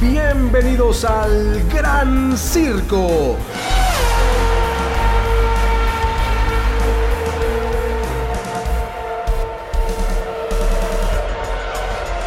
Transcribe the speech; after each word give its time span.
Bienvenidos 0.00 1.06
al 1.06 1.66
Gran 1.70 2.36
Circo. 2.36 3.38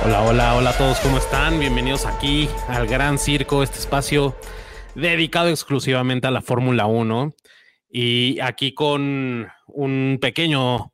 Hola, 0.03 0.21
hola, 0.23 0.55
hola 0.55 0.69
a 0.71 0.77
todos, 0.77 0.99
¿cómo 1.01 1.19
están? 1.19 1.59
Bienvenidos 1.59 2.07
aquí 2.07 2.49
al 2.67 2.87
Gran 2.87 3.19
Circo, 3.19 3.61
este 3.61 3.77
espacio 3.77 4.35
dedicado 4.95 5.49
exclusivamente 5.49 6.25
a 6.25 6.31
la 6.31 6.41
Fórmula 6.41 6.87
1 6.87 7.33
y 7.91 8.39
aquí 8.39 8.73
con 8.73 9.47
un 9.67 10.17
pequeño, 10.19 10.91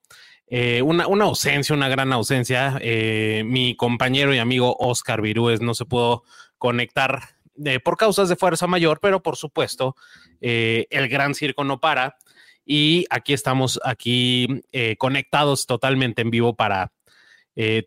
eh, 0.47 0.81
una, 0.81 1.05
ausencia, 1.05 1.73
una 1.73 1.87
gran 1.87 2.11
ausencia. 2.11 2.77
Eh, 2.81 3.43
mi 3.45 3.77
compañero 3.77 4.33
y 4.33 4.39
amigo 4.39 4.75
Oscar 4.77 5.21
Virúes 5.21 5.61
no 5.61 5.73
se 5.73 5.85
pudo 5.85 6.23
conectar 6.57 7.37
eh, 7.63 7.79
por 7.79 7.97
causas 7.97 8.29
de 8.29 8.35
fuerza 8.35 8.67
mayor, 8.67 8.99
pero 9.01 9.21
por 9.21 9.37
supuesto 9.37 9.95
el 10.41 11.07
Gran 11.07 11.33
Circo 11.33 11.63
no 11.63 11.79
para 11.79 12.17
y 12.65 13.05
aquí 13.09 13.33
estamos 13.33 13.79
aquí 13.83 14.61
conectados 14.99 15.65
totalmente 15.65 16.21
en 16.21 16.29
vivo 16.29 16.55
para 16.55 16.91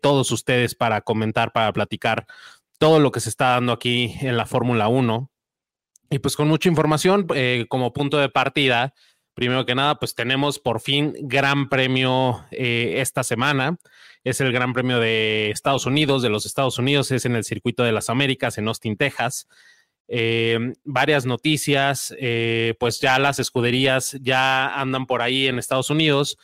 todos 0.01 0.31
ustedes 0.31 0.75
para 0.75 1.01
comentar, 1.01 1.53
para 1.53 1.71
platicar 1.71 2.25
todo 2.79 2.99
lo 2.99 3.11
que 3.11 3.19
se 3.19 3.29
está 3.29 3.49
dando 3.49 3.71
aquí 3.71 4.15
en 4.21 4.35
la 4.35 4.45
Fórmula 4.45 4.87
1. 4.87 5.29
Y 6.09 6.19
pues 6.19 6.35
con 6.35 6.47
mucha 6.47 6.69
información 6.69 7.27
eh, 7.35 7.65
como 7.69 7.93
punto 7.93 8.17
de 8.17 8.29
partida, 8.29 8.95
primero 9.35 9.65
que 9.65 9.75
nada, 9.75 9.95
pues 9.99 10.15
tenemos 10.15 10.57
por 10.57 10.79
fin 10.81 11.13
gran 11.19 11.69
premio 11.69 12.43
eh, 12.51 12.95
esta 12.97 13.23
semana. 13.23 13.77
Es 14.23 14.41
el 14.41 14.51
Gran 14.51 14.73
Premio 14.73 14.99
de 14.99 15.49
Estados 15.51 15.85
Unidos, 15.85 16.21
de 16.21 16.29
los 16.29 16.45
Estados 16.45 16.77
Unidos, 16.77 17.11
es 17.11 17.25
en 17.25 17.35
el 17.35 17.43
Circuito 17.43 17.83
de 17.83 17.91
las 17.91 18.09
Américas, 18.09 18.57
en 18.57 18.67
Austin, 18.67 18.97
Texas. 18.97 19.47
Eh, 20.07 20.73
varias 20.83 21.25
noticias, 21.25 22.15
pues 22.79 22.99
ya 22.99 23.19
las 23.19 23.39
escuderías 23.39 24.17
ya 24.21 24.79
andan 24.79 25.05
por 25.05 25.21
ahí 25.21 25.47
en 25.47 25.59
Estados 25.59 25.89
Unidos 25.89 26.37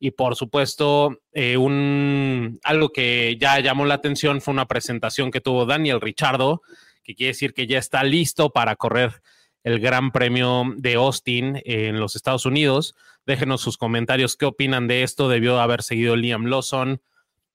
y 0.00 0.10
por 0.10 0.34
supuesto 0.34 1.20
un, 1.32 2.58
algo 2.64 2.90
que 2.90 3.36
ya 3.40 3.60
llamó 3.60 3.84
la 3.86 3.94
atención 3.94 4.40
fue 4.40 4.52
una 4.52 4.66
presentación 4.66 5.30
que 5.30 5.40
tuvo 5.40 5.64
Daniel 5.64 6.00
Richardo, 6.00 6.62
que 7.02 7.14
quiere 7.14 7.28
decir 7.28 7.54
que 7.54 7.66
ya 7.66 7.78
está 7.78 8.02
listo 8.04 8.50
para 8.50 8.76
correr 8.76 9.22
el 9.64 9.78
Gran 9.78 10.10
Premio 10.10 10.64
de 10.76 10.94
Austin 10.94 11.60
en 11.64 12.00
los 12.00 12.16
Estados 12.16 12.46
Unidos. 12.46 12.94
Déjenos 13.26 13.60
sus 13.60 13.76
comentarios, 13.78 14.36
qué 14.36 14.46
opinan 14.46 14.88
de 14.88 15.02
esto. 15.02 15.28
Debió 15.28 15.60
haber 15.60 15.82
seguido 15.82 16.16
Liam 16.16 16.46
Lawson. 16.46 17.00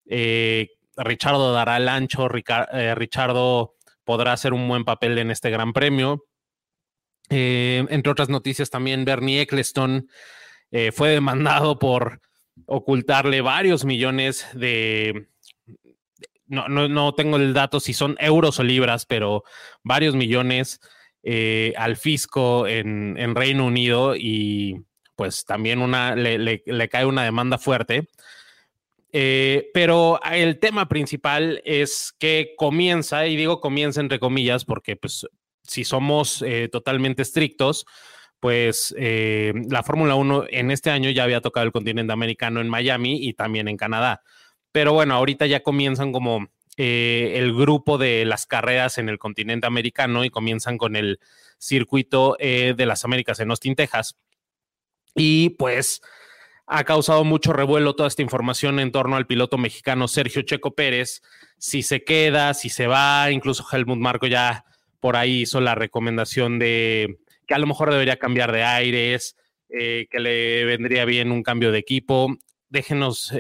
Eh, 0.10 0.70
Richardo 0.96 1.52
dará 1.54 1.78
el 1.78 1.90
ancho. 1.90 2.28
Eh, 2.74 2.96
Richardo 2.96 3.76
podrá 4.04 4.34
hacer 4.34 4.54
un 4.54 4.68
buen 4.68 4.86
papel 4.86 5.18
en 5.18 5.32
este 5.32 5.50
Gran 5.50 5.74
Premio. 5.74 6.26
Eh, 7.30 7.86
entre 7.90 8.12
otras 8.12 8.30
noticias, 8.30 8.70
también 8.70 9.06
Bernie 9.06 9.42
Eccleston 9.42 10.10
fue 10.94 11.10
demandado 11.12 11.80
por 11.80 12.20
ocultarle 12.66 13.40
varios 13.40 13.86
millones 13.86 14.46
de, 14.54 15.30
no, 16.46 16.68
no, 16.68 16.90
no, 16.90 17.14
tengo 17.14 17.38
el 17.38 17.54
dato 17.54 17.80
si 17.80 17.94
son 17.94 18.18
euros 18.20 18.60
o 18.60 18.64
libras, 18.64 19.06
pero 19.06 19.44
varios 19.82 20.14
millones 20.14 20.82
al 21.78 21.96
fisco 21.96 22.68
en, 22.68 23.18
en, 23.18 23.34
Reino 23.34 23.66
Unido 23.66 24.16
y 24.18 24.86
pues 25.18 25.46
también 25.46 25.82
una, 25.82 26.16
le, 26.16 26.38
le, 26.38 26.90
cae 26.90 27.06
una 27.06 27.24
demanda 27.24 27.58
fuerte. 27.58 28.08
Eh, 29.14 29.70
pero 29.74 30.20
el 30.30 30.60
tema 30.60 30.88
principal 30.88 31.62
es 31.66 32.14
que 32.20 32.54
comienza, 32.58 33.28
y 33.28 33.36
digo 33.36 33.62
comienza 33.62 34.02
entre 34.02 34.20
comillas, 34.20 34.66
porque 34.66 34.96
pues 34.96 35.26
si 35.64 35.84
somos 35.84 36.42
eh, 36.42 36.70
totalmente 36.72 37.22
estrictos, 37.22 37.86
pues 38.40 38.94
la 39.00 39.82
Fórmula 39.82 40.14
1 40.14 40.46
en 40.50 40.70
este 40.70 40.92
año 40.92 41.10
ya 41.10 41.24
había 41.24 41.42
tocado 41.42 41.66
el 41.66 41.72
continente 41.72 42.14
americano 42.14 42.62
en 42.62 42.70
Miami 42.70 43.18
y 43.28 43.34
también 43.34 43.68
en 43.68 43.78
Canadá. 43.78 44.22
Pero 44.72 44.94
bueno, 44.94 45.16
ahorita 45.16 45.48
ya 45.48 45.64
comienzan 45.64 46.12
como 46.12 46.48
eh, 46.80 47.34
el 47.38 47.56
grupo 47.56 47.98
de 47.98 48.24
las 48.24 48.46
carreras 48.46 49.00
en 49.00 49.10
el 49.10 49.18
continente 49.18 49.66
americano 49.66 50.24
y 50.24 50.30
comienzan 50.30 50.78
con 50.78 50.96
el 50.96 51.20
circuito 51.58 52.36
eh, 52.38 52.76
de 52.78 52.86
las 52.86 53.04
Américas 53.04 53.40
en 53.40 53.50
Austin, 53.50 53.74
Texas. 53.74 54.16
Y 55.16 55.50
pues 55.52 56.02
ha 56.68 56.84
causado 56.84 57.24
mucho 57.24 57.54
revuelo 57.54 57.96
toda 57.96 58.08
esta 58.08 58.22
información 58.22 58.80
en 58.80 58.92
torno 58.92 59.16
al 59.16 59.26
piloto 59.26 59.58
mexicano 59.58 60.08
Sergio 60.08 60.42
Checo 60.42 60.76
Pérez, 60.76 61.22
si 61.58 61.82
se 61.82 62.04
queda, 62.04 62.54
si 62.54 62.70
se 62.70 62.88
va, 62.88 63.32
incluso 63.32 63.66
Helmut 63.72 63.98
Marco 63.98 64.28
ya 64.28 64.66
por 65.00 65.16
ahí 65.16 65.42
hizo 65.42 65.62
la 65.62 65.76
recomendación 65.76 66.60
de 66.60 67.20
que 67.48 67.54
a 67.54 67.60
lo 67.60 67.68
mejor 67.68 67.92
debería 67.92 68.18
cambiar 68.18 68.52
de 68.52 68.64
aires, 68.64 69.38
eh, 69.70 70.08
que 70.12 70.20
le 70.20 70.66
vendría 70.66 71.06
bien 71.06 71.32
un 71.32 71.42
cambio 71.42 71.72
de 71.72 71.80
equipo. 71.80 72.36
Déjenos 72.70 73.32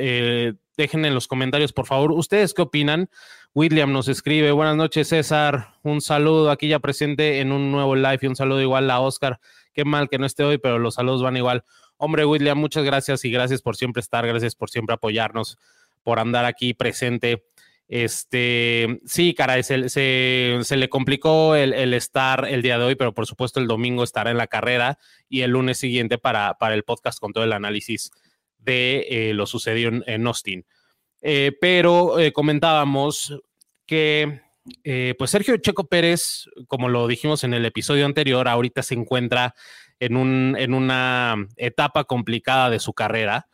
dejen 0.77 1.05
en 1.05 1.13
los 1.13 1.27
comentarios, 1.27 1.73
por 1.73 1.87
favor, 1.87 2.11
ustedes 2.13 2.53
qué 2.53 2.61
opinan. 2.61 3.09
William 3.53 3.91
nos 3.91 4.07
escribe, 4.07 4.51
buenas 4.51 4.75
noches 4.75 5.09
César, 5.09 5.73
un 5.81 5.99
saludo 5.99 6.51
aquí 6.51 6.67
ya 6.67 6.79
presente 6.79 7.39
en 7.39 7.51
un 7.51 7.71
nuevo 7.71 7.95
live 7.95 8.19
y 8.21 8.27
un 8.27 8.35
saludo 8.35 8.61
igual 8.61 8.89
a 8.91 8.99
Oscar. 8.99 9.39
Qué 9.73 9.83
mal 9.83 10.07
que 10.09 10.19
no 10.19 10.25
esté 10.25 10.43
hoy, 10.43 10.59
pero 10.59 10.79
los 10.79 10.93
saludos 10.95 11.23
van 11.23 11.35
igual. 11.37 11.65
Hombre, 11.97 12.25
William, 12.25 12.57
muchas 12.57 12.83
gracias 12.83 13.25
y 13.25 13.31
gracias 13.31 13.61
por 13.61 13.75
siempre 13.75 14.01
estar, 14.01 14.25
gracias 14.25 14.55
por 14.55 14.69
siempre 14.69 14.93
apoyarnos, 14.93 15.57
por 16.03 16.19
andar 16.19 16.45
aquí 16.45 16.73
presente. 16.73 17.43
Este, 17.87 18.99
sí, 19.05 19.33
caray, 19.33 19.63
se, 19.63 19.89
se, 19.89 20.77
le 20.77 20.89
complicó 20.89 21.55
el, 21.55 21.93
estar 21.93 22.45
el 22.47 22.61
día 22.61 22.77
de 22.77 22.83
hoy, 22.83 22.95
pero 22.95 23.13
por 23.13 23.25
supuesto 23.25 23.59
el 23.59 23.67
domingo 23.67 24.03
estará 24.03 24.29
en 24.29 24.37
la 24.37 24.47
carrera 24.47 24.99
y 25.29 25.41
el 25.41 25.51
lunes 25.51 25.77
siguiente 25.77 26.17
para, 26.17 26.55
para 26.55 26.75
el 26.75 26.83
podcast 26.83 27.19
con 27.19 27.31
todo 27.31 27.45
el 27.45 27.53
análisis 27.53 28.11
de 28.59 29.07
eh, 29.09 29.33
lo 29.33 29.45
sucedido 29.45 29.91
en, 30.05 30.27
Austin. 30.27 30.65
Eh, 31.21 31.53
pero 31.59 32.19
eh, 32.19 32.31
comentábamos 32.31 33.41
que 33.85 34.41
pues 35.17 35.31
Sergio 35.31 35.55
Checo 35.55 35.85
Pérez, 35.87 36.49
como 36.67 36.89
lo 36.89 37.07
dijimos 37.07 37.45
en 37.45 37.53
el 37.53 37.65
episodio 37.65 38.05
anterior, 38.05 38.49
ahorita 38.49 38.83
se 38.83 38.95
encuentra 38.95 39.55
en, 39.99 40.17
un, 40.17 40.55
en 40.57 40.73
una 40.73 41.35
etapa 41.55 42.03
complicada 42.03 42.69
de 42.69 42.79
su 42.79 42.93
carrera. 42.93 43.47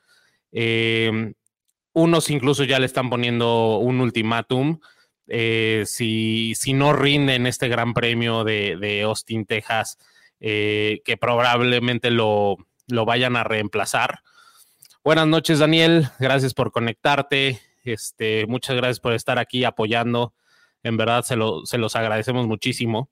unos 1.94 2.30
incluso 2.30 2.64
ya 2.64 2.80
le 2.80 2.86
están 2.86 3.10
poniendo 3.10 3.78
un 3.78 4.02
ultimátum. 4.02 4.80
si, 5.28 6.54
si, 6.56 6.74
no 6.74 6.94
rinde 6.94 7.36
en 7.36 7.48
este 7.48 7.68
gran 7.68 7.94
premio 7.94 8.44
de, 8.44 8.78
de 8.78 9.02
Austin, 9.04 9.46
Texas, 9.46 9.98
que 10.40 11.18
probablemente 11.20 12.12
lo, 12.12 12.58
lo 12.88 13.06
vayan 13.06 13.36
a 13.36 13.44
reemplazar. 13.44 14.20
Buenas 15.04 15.28
noches, 15.28 15.60
Daniel. 15.60 16.08
Gracias 16.20 16.54
por 16.54 16.72
conectarte. 16.72 17.60
Este, 17.84 18.46
muchas 18.48 18.76
gracias 18.76 19.00
por 19.00 19.14
estar 19.14 19.38
aquí 19.38 19.66
apoyando. 19.66 20.34
En 20.82 20.98
verdad, 20.98 21.24
se, 21.24 21.36
se 21.66 21.78
los 21.78 21.96
agradecemos 21.96 22.48
muchísimo. 22.48 23.10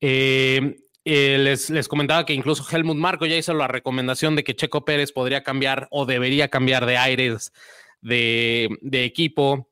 Eh, 0.00 0.76
eh, 1.04 1.38
les, 1.38 1.70
les, 1.70 1.88
comentaba 1.88 2.24
que 2.24 2.32
incluso 2.32 2.64
Helmut 2.70 2.96
Marco 2.96 3.26
ya 3.26 3.36
hizo 3.36 3.54
la 3.54 3.68
recomendación 3.68 4.36
de 4.36 4.44
que 4.44 4.56
Checo 4.56 4.84
Pérez 4.84 5.12
podría 5.12 5.42
cambiar 5.42 5.88
o 5.90 6.06
debería 6.06 6.48
cambiar 6.48 6.86
de 6.86 6.98
aires 6.98 7.52
de, 8.00 8.78
equipo. 8.92 9.68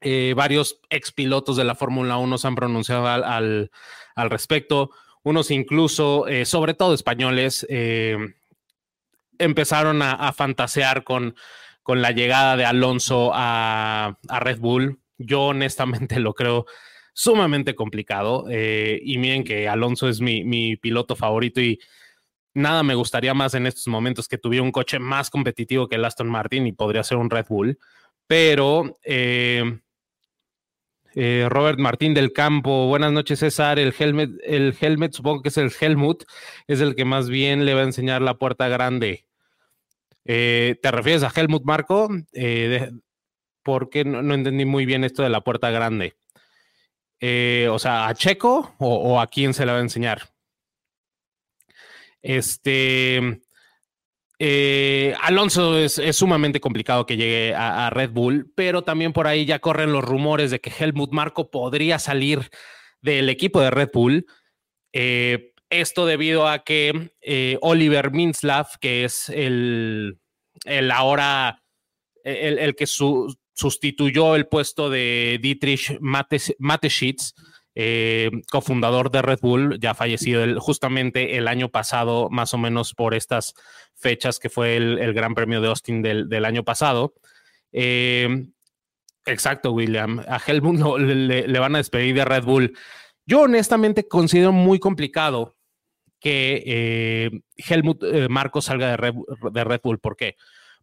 Eh, 0.00 0.34
varios 0.36 0.80
expilotos 0.90 1.56
de 1.56 1.64
la 1.64 1.74
Fórmula 1.74 2.18
1 2.18 2.38
se 2.38 2.46
han 2.46 2.54
pronunciado 2.54 3.06
al, 3.06 3.70
al, 4.14 4.30
respecto. 4.30 4.90
Unos 5.22 5.50
incluso, 5.50 6.26
sobre 6.44 6.74
todo 6.74 6.92
españoles, 6.92 7.66
empezaron 9.38 10.02
a, 10.02 10.32
fantasear 10.32 11.04
con, 11.04 11.36
con, 11.82 12.02
la 12.02 12.10
llegada 12.10 12.56
de 12.56 12.64
Alonso 12.64 13.30
a, 13.34 14.18
Red 14.28 14.58
Bull. 14.58 15.00
Yo 15.18 15.42
honestamente 15.42 16.18
lo 16.20 16.34
creo 16.34 16.66
sumamente 17.14 17.74
complicado. 17.74 18.44
Eh, 18.50 19.00
y 19.02 19.16
miren 19.16 19.44
que 19.44 19.68
Alonso 19.68 20.08
es 20.08 20.20
mi, 20.20 20.76
piloto 20.76 21.16
favorito 21.16 21.62
y 21.62 21.80
nada 22.52 22.82
me 22.82 22.94
gustaría 22.94 23.32
más 23.32 23.54
en 23.54 23.66
estos 23.66 23.86
momentos 23.88 24.28
que 24.28 24.36
tuviera 24.36 24.62
un 24.62 24.72
coche 24.72 24.98
más 24.98 25.30
competitivo 25.30 25.88
que 25.88 25.96
el 25.96 26.04
Aston 26.04 26.28
Martin 26.28 26.66
y 26.66 26.72
podría 26.72 27.02
ser 27.02 27.16
un 27.16 27.30
Red 27.30 27.46
Bull. 27.48 27.78
Pero 28.26 28.98
eh, 29.02 29.80
eh, 31.14 31.46
Robert 31.48 31.78
Martín 31.78 32.12
del 32.12 32.32
Campo, 32.32 32.88
buenas 32.88 33.12
noches 33.12 33.38
César, 33.38 33.78
el 33.78 33.94
helmet, 33.98 34.30
el 34.44 34.76
helmet 34.78 35.12
supongo 35.12 35.42
que 35.42 35.48
es 35.48 35.56
el 35.56 35.72
Helmut, 35.80 36.24
es 36.66 36.80
el 36.80 36.94
que 36.94 37.04
más 37.04 37.28
bien 37.28 37.64
le 37.64 37.74
va 37.74 37.80
a 37.80 37.84
enseñar 37.84 38.20
la 38.20 38.34
puerta 38.34 38.68
grande. 38.68 39.26
¿Te 40.24 40.90
refieres 40.90 41.22
a 41.22 41.32
Helmut 41.34 41.64
Marco? 41.64 42.08
Eh, 42.32 42.90
porque 43.64 44.04
no, 44.04 44.34
entendí 44.34 44.64
muy 44.64 44.86
bien 44.86 45.02
esto 45.02 45.22
de 45.22 45.30
la 45.30 45.40
puerta 45.40 45.70
grande. 45.70 46.16
O 47.70 47.78
sea, 47.78 48.08
¿a 48.08 48.14
Checo 48.14 48.74
o, 48.78 49.20
a 49.20 49.26
quién 49.28 49.54
se 49.54 49.64
le 49.64 49.72
va 49.72 49.78
a 49.78 49.82
enseñar? 49.82 50.34
Este, 52.22 53.42
eh, 54.38 55.14
Alonso 55.20 55.78
es, 55.78 56.00
sumamente 56.12 56.60
complicado 56.60 57.06
que 57.06 57.16
llegue 57.16 57.54
a, 57.54 57.88
Red 57.90 58.10
Bull, 58.10 58.52
pero 58.54 58.82
también 58.82 59.12
por 59.12 59.26
ahí 59.26 59.44
ya 59.44 59.58
corren 59.58 59.92
los 59.92 60.04
rumores 60.04 60.50
de 60.50 60.60
que 60.60 60.72
Helmut 60.76 61.12
Marco 61.12 61.50
podría 61.50 61.98
salir 61.98 62.50
del 63.00 63.28
equipo 63.28 63.60
de 63.60 63.70
Red 63.70 63.90
Bull. 63.92 64.26
Eh, 64.92 65.52
esto 65.70 66.06
debido 66.06 66.48
a 66.48 66.64
que 66.64 67.12
eh, 67.20 67.58
Oliver 67.60 68.10
Minslav, 68.10 68.78
que 68.80 69.04
es 69.04 69.28
el, 69.28 70.18
el 70.64 70.90
ahora 70.90 71.62
el, 72.24 72.74
que 72.74 72.86
sustituyó 73.54 74.36
el 74.36 74.46
puesto 74.46 74.90
de 74.90 75.38
Dietrich 75.40 75.98
Mateschitz, 76.00 77.34
eh, 77.76 78.30
cofundador 78.50 79.10
de 79.10 79.22
Red 79.22 79.40
Bull, 79.40 79.78
ya 79.80 79.94
fallecido 79.94 80.60
justamente 80.60 81.36
el 81.36 81.48
año 81.48 81.70
pasado, 81.70 82.28
más 82.30 82.54
o 82.54 82.58
menos 82.58 82.94
por 82.94 83.14
estas 83.14 83.54
fechas 83.94 84.38
que 84.38 84.48
fue 84.48 84.76
el, 84.76 85.12
Gran 85.14 85.34
Premio 85.34 85.60
de 85.60 85.68
Austin 85.68 86.02
del, 86.02 86.44
año 86.44 86.64
pasado. 86.64 87.14
Eh, 87.72 88.46
exacto, 89.24 89.72
William. 89.72 90.20
A 90.28 90.40
Helmut 90.44 90.98
le, 90.98 91.58
van 91.58 91.74
a 91.74 91.78
despedir 91.78 92.14
de 92.14 92.24
Red 92.24 92.44
Bull. 92.44 92.76
Yo 93.26 93.42
honestamente 93.42 94.06
considero 94.06 94.52
muy 94.52 94.78
complicado 94.78 95.56
que 96.20 96.62
eh, 96.66 97.30
Helmut 97.56 98.02
Marco 98.28 98.60
salga 98.60 98.90
de 98.90 98.96
Red, 98.96 99.14
de 99.52 99.64
Red 99.64 99.80
Bull. 99.82 99.98
¿Por 99.98 100.16
qué? 100.16 100.36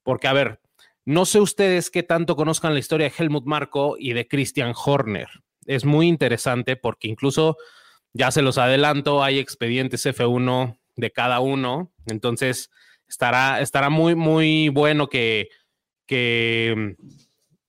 Porque, 0.03 0.27
a 0.27 0.33
ver, 0.33 0.59
no 1.05 1.25
sé 1.25 1.39
ustedes 1.39 1.89
qué 1.89 2.03
tanto 2.03 2.35
conozcan 2.35 2.73
la 2.73 2.79
historia 2.79 3.09
de 3.09 3.13
Helmut 3.17 3.45
Marco 3.45 3.95
y 3.97 4.13
de 4.13 4.27
Christian 4.27 4.73
Horner. 4.85 5.27
Es 5.65 5.85
muy 5.85 6.07
interesante 6.07 6.75
porque 6.75 7.07
incluso 7.07 7.57
ya 8.13 8.31
se 8.31 8.41
los 8.41 8.57
adelanto, 8.57 9.23
hay 9.23 9.39
expedientes 9.39 10.05
F1 10.05 10.77
de 10.95 11.11
cada 11.11 11.39
uno, 11.39 11.91
entonces 12.07 12.69
estará, 13.07 13.61
estará 13.61 13.89
muy, 13.89 14.15
muy 14.15 14.69
bueno 14.69 15.07
que, 15.07 15.49
que, 16.05 16.95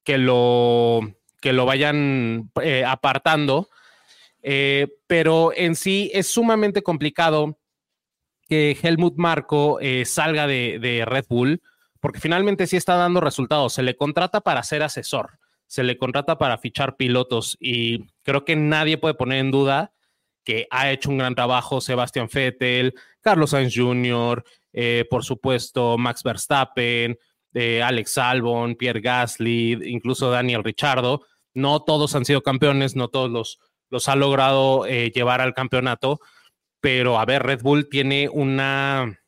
que, 0.03 0.19
lo, 0.19 1.01
que 1.41 1.53
lo 1.53 1.65
vayan 1.65 2.51
eh, 2.61 2.85
apartando, 2.85 3.69
eh, 4.43 4.89
pero 5.07 5.53
en 5.55 5.77
sí 5.77 6.11
es 6.13 6.27
sumamente 6.27 6.83
complicado 6.83 7.59
que 8.49 8.77
Helmut 8.83 9.15
Marco 9.17 9.79
eh, 9.81 10.05
salga 10.05 10.47
de, 10.47 10.79
de 10.81 11.05
Red 11.05 11.27
Bull, 11.29 11.63
porque 12.03 12.21
finalmente 12.21 12.67
sí 12.67 12.77
está 12.77 12.97
dando 12.97 13.23
resultados, 13.23 13.73
se 13.73 13.83
le 13.83 13.97
contrata 13.97 14.43
para 14.43 14.63
ser 14.63 14.83
asesor 14.83 15.39
se 15.73 15.85
le 15.85 15.97
contrata 15.97 16.37
para 16.37 16.59
fichar 16.59 16.97
pilotos 16.97 17.57
y 17.59 18.05
creo 18.25 18.45
que 18.45 18.57
nadie 18.57 18.99
puede 18.99 19.15
poner 19.15 19.39
en 19.39 19.51
duda 19.51 19.95
que 20.45 20.67
ha 20.71 20.91
hecho 20.91 21.09
un 21.09 21.17
gran 21.17 21.35
trabajo 21.35 21.81
Sebastián 21.81 22.29
Vettel, 22.31 22.93
Carlos 23.23 23.51
Sainz 23.51 23.75
Jr., 23.75 24.45
eh, 24.75 25.07
por 25.09 25.25
supuesto 25.25 25.97
Max 25.97 26.23
Verstappen, 26.23 27.17
eh, 27.55 27.83
Alex 27.83 28.19
Albon, 28.19 28.75
Pierre 28.75 29.01
Gasly, 29.01 29.79
incluso 29.87 30.31
Daniel 30.31 30.63
Richardo. 30.63 31.23
No 31.55 31.81
todos 31.81 32.15
han 32.15 32.27
sido 32.27 32.43
campeones, 32.43 32.95
no 32.95 33.09
todos 33.09 33.31
los, 33.31 33.59
los 33.89 34.11
ha 34.11 34.17
logrado 34.17 34.85
eh, 34.85 35.11
llevar 35.11 35.41
al 35.41 35.55
campeonato, 35.55 36.21
pero 36.83 37.19
a 37.19 37.25
ver, 37.25 37.45
Red 37.45 37.63
Bull 37.63 37.89
tiene 37.89 38.29
una, 38.29 39.22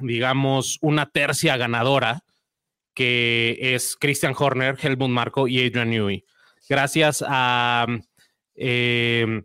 digamos, 0.00 0.78
una 0.80 1.06
tercia 1.10 1.56
ganadora 1.56 2.22
que 2.94 3.58
es 3.60 3.96
Christian 3.98 4.34
Horner, 4.36 4.76
Helmut 4.80 5.10
Marco 5.10 5.48
y 5.48 5.64
Adrian 5.64 5.90
Newey. 5.90 6.24
Gracias 6.68 7.24
a 7.26 7.86
em, 8.54 9.44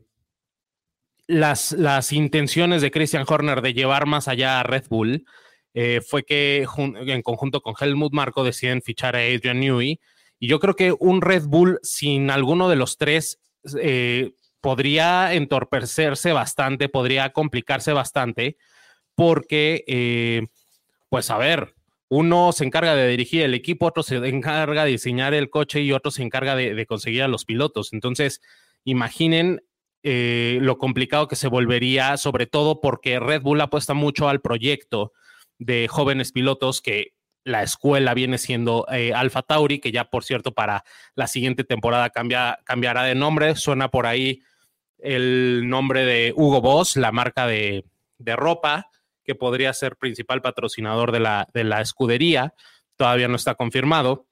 las, 1.27 1.71
las, 1.71 2.11
intenciones 2.11 2.81
de 2.81 2.91
Christian 2.91 3.25
Horner 3.27 3.61
de 3.61 3.73
llevar 3.73 4.05
más 4.05 4.27
allá 4.27 4.59
a 4.59 4.63
Red 4.63 4.85
Bull, 4.89 5.25
eh, 5.73 5.99
fue 5.99 6.23
que 6.23 6.65
en 6.77 7.21
conjunto 7.21 7.61
con 7.61 7.75
Helmut 7.77 8.13
Marco 8.13 8.45
deciden 8.45 8.81
fichar 8.81 9.15
a 9.17 9.19
Adrian 9.19 9.59
Newey. 9.59 9.99
Y 10.39 10.47
yo 10.47 10.59
creo 10.59 10.75
que 10.75 10.93
un 10.97 11.21
Red 11.21 11.43
Bull 11.47 11.79
sin 11.83 12.29
alguno 12.31 12.69
de 12.69 12.77
los 12.77 12.97
tres 12.97 13.39
eh, 13.81 14.31
podría 14.61 15.33
entorpecerse 15.33 16.31
bastante, 16.31 16.87
podría 16.87 17.33
complicarse 17.33 17.91
bastante, 17.91 18.57
porque, 19.15 19.83
eh, 19.87 20.47
pues 21.09 21.31
a 21.31 21.37
ver, 21.37 21.75
uno 22.09 22.51
se 22.51 22.65
encarga 22.65 22.95
de 22.95 23.07
dirigir 23.07 23.41
el 23.41 23.53
equipo, 23.53 23.87
otro 23.87 24.03
se 24.03 24.15
encarga 24.17 24.85
de 24.85 24.91
diseñar 24.91 25.33
el 25.33 25.49
coche 25.49 25.81
y 25.81 25.91
otro 25.91 26.11
se 26.11 26.23
encarga 26.23 26.55
de, 26.55 26.85
conseguir 26.85 27.23
a 27.23 27.27
los 27.27 27.45
pilotos. 27.45 27.93
Entonces, 27.93 28.41
imaginen 28.83 29.63
eh, 30.03 30.59
lo 30.61 30.77
complicado 30.77 31.27
que 31.27 31.35
se 31.35 31.47
volvería, 31.47 32.17
sobre 32.17 32.45
todo 32.45 32.79
porque 32.79 33.19
Red 33.19 33.41
Bull 33.41 33.61
apuesta 33.61 33.93
mucho 33.93 34.29
al 34.29 34.41
proyecto 34.41 35.13
de 35.57 35.87
jóvenes 35.87 36.31
pilotos 36.31 36.81
que 36.81 37.13
la 37.43 37.63
escuela 37.63 38.13
viene 38.13 38.37
siendo 38.37 38.85
eh, 38.91 39.13
Alfa 39.13 39.41
Tauri, 39.41 39.79
que 39.79 39.91
ya 39.91 40.05
por 40.05 40.23
cierto 40.23 40.53
para 40.53 40.83
la 41.15 41.27
siguiente 41.27 41.63
temporada 41.63 42.09
cambia, 42.09 42.59
cambiará 42.65 43.03
de 43.03 43.15
nombre. 43.15 43.55
Suena 43.55 43.89
por 43.89 44.05
ahí 44.05 44.41
el 44.99 45.67
nombre 45.67 46.05
de 46.05 46.33
Hugo 46.35 46.61
Boss, 46.61 46.97
la 46.97 47.11
marca 47.11 47.47
de, 47.47 47.85
de 48.17 48.35
ropa 48.35 48.89
que 49.25 49.35
podría 49.35 49.73
ser 49.73 49.97
principal 49.97 50.41
patrocinador 50.41 51.11
de 51.11 51.19
la, 51.19 51.47
de 51.53 51.63
la 51.63 51.81
escudería. 51.81 52.53
Todavía 52.95 53.27
no 53.27 53.35
está 53.35 53.55
confirmado. 53.55 54.27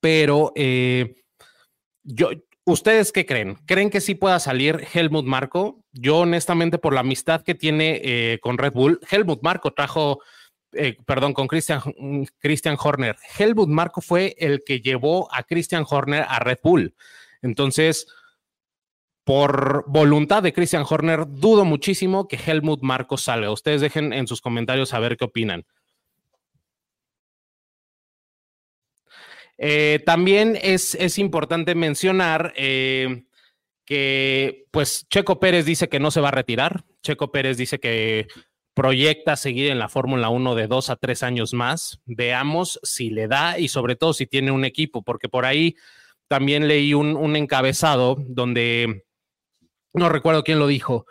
Pero 0.00 0.52
eh, 0.54 1.16
yo, 2.04 2.30
¿ustedes 2.64 3.12
qué 3.12 3.26
creen? 3.26 3.56
¿Creen 3.66 3.90
que 3.90 4.00
sí 4.00 4.14
pueda 4.14 4.38
salir 4.38 4.86
Helmut 4.92 5.24
Marco? 5.24 5.84
Yo 5.92 6.18
honestamente, 6.18 6.78
por 6.78 6.94
la 6.94 7.00
amistad 7.00 7.42
que 7.42 7.54
tiene 7.54 8.00
eh, 8.02 8.38
con 8.40 8.58
Red 8.58 8.72
Bull, 8.72 9.00
Helmut 9.10 9.42
Marco 9.42 9.72
trajo, 9.72 10.20
eh, 10.72 10.96
perdón, 11.04 11.32
con 11.32 11.48
Christian, 11.48 11.80
Christian 12.38 12.76
Horner. 12.80 13.16
Helmut 13.38 13.68
Marco 13.68 14.00
fue 14.00 14.36
el 14.38 14.62
que 14.64 14.80
llevó 14.80 15.28
a 15.34 15.42
Christian 15.42 15.84
Horner 15.88 16.24
a 16.28 16.38
Red 16.38 16.58
Bull. 16.62 16.94
Entonces, 17.42 18.06
por 19.28 19.84
voluntad 19.86 20.42
de 20.42 20.54
Christian 20.54 20.86
Horner, 20.88 21.26
dudo 21.28 21.66
muchísimo 21.66 22.26
que 22.28 22.38
Helmut 22.38 22.80
Marco 22.80 23.18
salga. 23.18 23.50
Ustedes 23.50 23.82
dejen 23.82 24.14
en 24.14 24.26
sus 24.26 24.40
comentarios 24.40 24.88
saber 24.88 25.18
qué 25.18 25.26
opinan. 25.26 25.66
Eh, 29.58 30.02
también 30.06 30.58
es, 30.62 30.94
es, 30.94 31.18
importante 31.18 31.74
mencionar 31.74 32.54
eh, 32.56 33.24
que, 33.84 34.64
pues, 34.70 35.06
Checo 35.10 35.38
Pérez 35.38 35.66
dice 35.66 35.90
que 35.90 36.00
no 36.00 36.10
se 36.10 36.22
va 36.22 36.28
a 36.28 36.30
retirar. 36.30 36.86
Checo 37.02 37.30
Pérez 37.30 37.58
dice 37.58 37.78
que 37.78 38.28
proyecta 38.72 39.36
seguir 39.36 39.70
en 39.70 39.78
la 39.78 39.90
Fórmula 39.90 40.30
1 40.30 40.54
de 40.54 40.68
dos 40.68 40.88
a 40.88 40.96
tres 40.96 41.22
años 41.22 41.52
más. 41.52 42.00
Veamos 42.06 42.80
si 42.82 43.10
le 43.10 43.28
da 43.28 43.58
y 43.58 43.68
sobre 43.68 43.94
todo 43.94 44.14
si 44.14 44.26
tiene 44.26 44.52
un 44.52 44.64
equipo, 44.64 45.02
porque 45.02 45.28
por 45.28 45.44
ahí 45.44 45.76
también 46.28 46.66
leí 46.66 46.94
un, 46.94 47.14
un 47.14 47.36
encabezado 47.36 48.16
donde 48.26 49.04
no 49.98 50.08
recuerdo 50.08 50.44
quién 50.44 50.58
lo 50.58 50.66
dijo, 50.66 51.06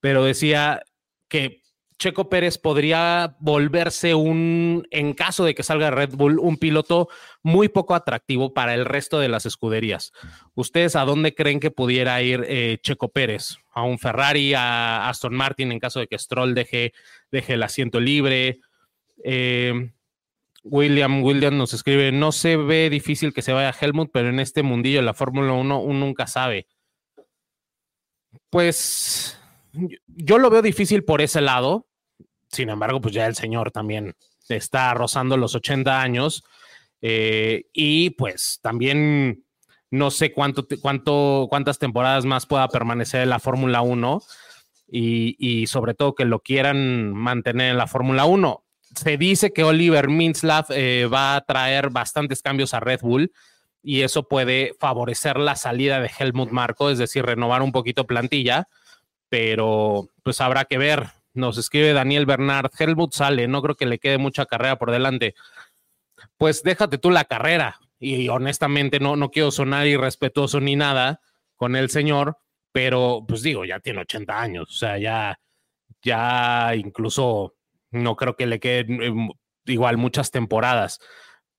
pero 0.00 0.24
decía 0.24 0.82
que 1.28 1.62
Checo 2.02 2.28
Pérez 2.28 2.58
podría 2.58 3.36
volverse 3.38 4.16
un, 4.16 4.86
en 4.90 5.12
caso 5.14 5.44
de 5.44 5.54
que 5.54 5.62
salga 5.62 5.92
Red 5.92 6.16
Bull, 6.16 6.40
un 6.40 6.56
piloto 6.56 7.08
muy 7.44 7.68
poco 7.68 7.94
atractivo 7.94 8.52
para 8.52 8.74
el 8.74 8.84
resto 8.84 9.20
de 9.20 9.28
las 9.28 9.46
escuderías. 9.46 10.12
¿Ustedes 10.54 10.96
a 10.96 11.04
dónde 11.04 11.32
creen 11.32 11.60
que 11.60 11.70
pudiera 11.70 12.20
ir 12.20 12.44
eh, 12.48 12.78
Checo 12.82 13.12
Pérez? 13.12 13.56
¿A 13.72 13.84
un 13.84 14.00
Ferrari, 14.00 14.52
a 14.52 15.08
Aston 15.08 15.32
Martin 15.32 15.70
en 15.70 15.78
caso 15.78 16.00
de 16.00 16.08
que 16.08 16.18
Stroll 16.18 16.54
deje, 16.54 16.92
deje 17.30 17.54
el 17.54 17.62
asiento 17.62 18.00
libre? 18.00 18.58
Eh, 19.22 19.92
William, 20.64 21.22
William 21.22 21.56
nos 21.56 21.72
escribe, 21.72 22.10
no 22.10 22.32
se 22.32 22.56
ve 22.56 22.90
difícil 22.90 23.32
que 23.32 23.42
se 23.42 23.52
vaya 23.52 23.74
Helmut, 23.80 24.10
pero 24.12 24.28
en 24.28 24.40
este 24.40 24.64
mundillo 24.64 25.02
la 25.02 25.14
Fórmula 25.14 25.52
1 25.52 25.80
uno 25.80 25.98
nunca 26.00 26.26
sabe. 26.26 26.66
Pues 28.52 29.38
yo 30.06 30.36
lo 30.36 30.50
veo 30.50 30.60
difícil 30.60 31.04
por 31.04 31.22
ese 31.22 31.40
lado. 31.40 31.86
Sin 32.48 32.68
embargo, 32.68 33.00
pues 33.00 33.14
ya 33.14 33.26
el 33.26 33.34
señor 33.34 33.70
también 33.70 34.14
está 34.46 34.92
rozando 34.92 35.38
los 35.38 35.54
80 35.54 36.02
años. 36.02 36.44
Eh, 37.00 37.64
y 37.72 38.10
pues 38.10 38.58
también 38.60 39.46
no 39.90 40.10
sé 40.10 40.34
cuánto, 40.34 40.66
cuánto, 40.82 41.46
cuántas 41.48 41.78
temporadas 41.78 42.26
más 42.26 42.44
pueda 42.44 42.68
permanecer 42.68 43.22
en 43.22 43.30
la 43.30 43.38
Fórmula 43.38 43.80
1 43.80 44.22
y, 44.86 45.66
sobre 45.66 45.94
todo 45.94 46.14
que 46.14 46.26
lo 46.26 46.40
quieran 46.40 47.14
mantener 47.14 47.70
en 47.70 47.78
la 47.78 47.86
Fórmula 47.86 48.26
1. 48.26 48.66
Se 48.94 49.16
dice 49.16 49.54
que 49.54 49.64
Oliver 49.64 50.08
Mintzlaff 50.08 50.68
eh, 50.72 51.06
va 51.06 51.36
a 51.36 51.40
traer 51.40 51.88
bastantes 51.88 52.42
cambios 52.42 52.74
a 52.74 52.80
Red 52.80 53.00
Bull 53.00 53.32
y 53.82 54.02
eso 54.02 54.28
puede 54.28 54.74
favorecer 54.78 55.38
la 55.38 55.56
salida 55.56 56.00
de 56.00 56.10
Helmut 56.16 56.50
Marco, 56.50 56.90
es 56.90 56.98
decir, 56.98 57.24
renovar 57.24 57.62
un 57.62 57.72
poquito 57.72 58.06
plantilla, 58.06 58.68
pero 59.28 60.08
pues 60.22 60.40
habrá 60.40 60.64
que 60.64 60.78
ver. 60.78 61.06
Nos 61.34 61.58
escribe 61.58 61.92
Daniel 61.92 62.26
Bernard, 62.26 62.70
Helmut 62.78 63.14
sale, 63.14 63.48
no 63.48 63.62
creo 63.62 63.74
que 63.74 63.86
le 63.86 63.98
quede 63.98 64.18
mucha 64.18 64.46
carrera 64.46 64.76
por 64.76 64.90
delante. 64.90 65.34
Pues 66.36 66.62
déjate 66.62 66.98
tú 66.98 67.10
la 67.10 67.24
carrera 67.24 67.80
y 67.98 68.28
honestamente 68.28 69.00
no, 69.00 69.16
no 69.16 69.30
quiero 69.30 69.50
sonar 69.50 69.86
irrespetuoso 69.86 70.60
ni 70.60 70.76
nada 70.76 71.20
con 71.56 71.74
el 71.76 71.90
señor, 71.90 72.38
pero 72.72 73.24
pues 73.26 73.42
digo, 73.42 73.64
ya 73.64 73.80
tiene 73.80 74.00
80 74.00 74.40
años, 74.40 74.68
o 74.68 74.72
sea, 74.72 74.98
ya, 74.98 75.38
ya 76.02 76.74
incluso 76.74 77.54
no 77.90 78.16
creo 78.16 78.36
que 78.36 78.46
le 78.46 78.58
quede 78.58 78.86
igual 79.66 79.96
muchas 79.96 80.30
temporadas, 80.30 81.00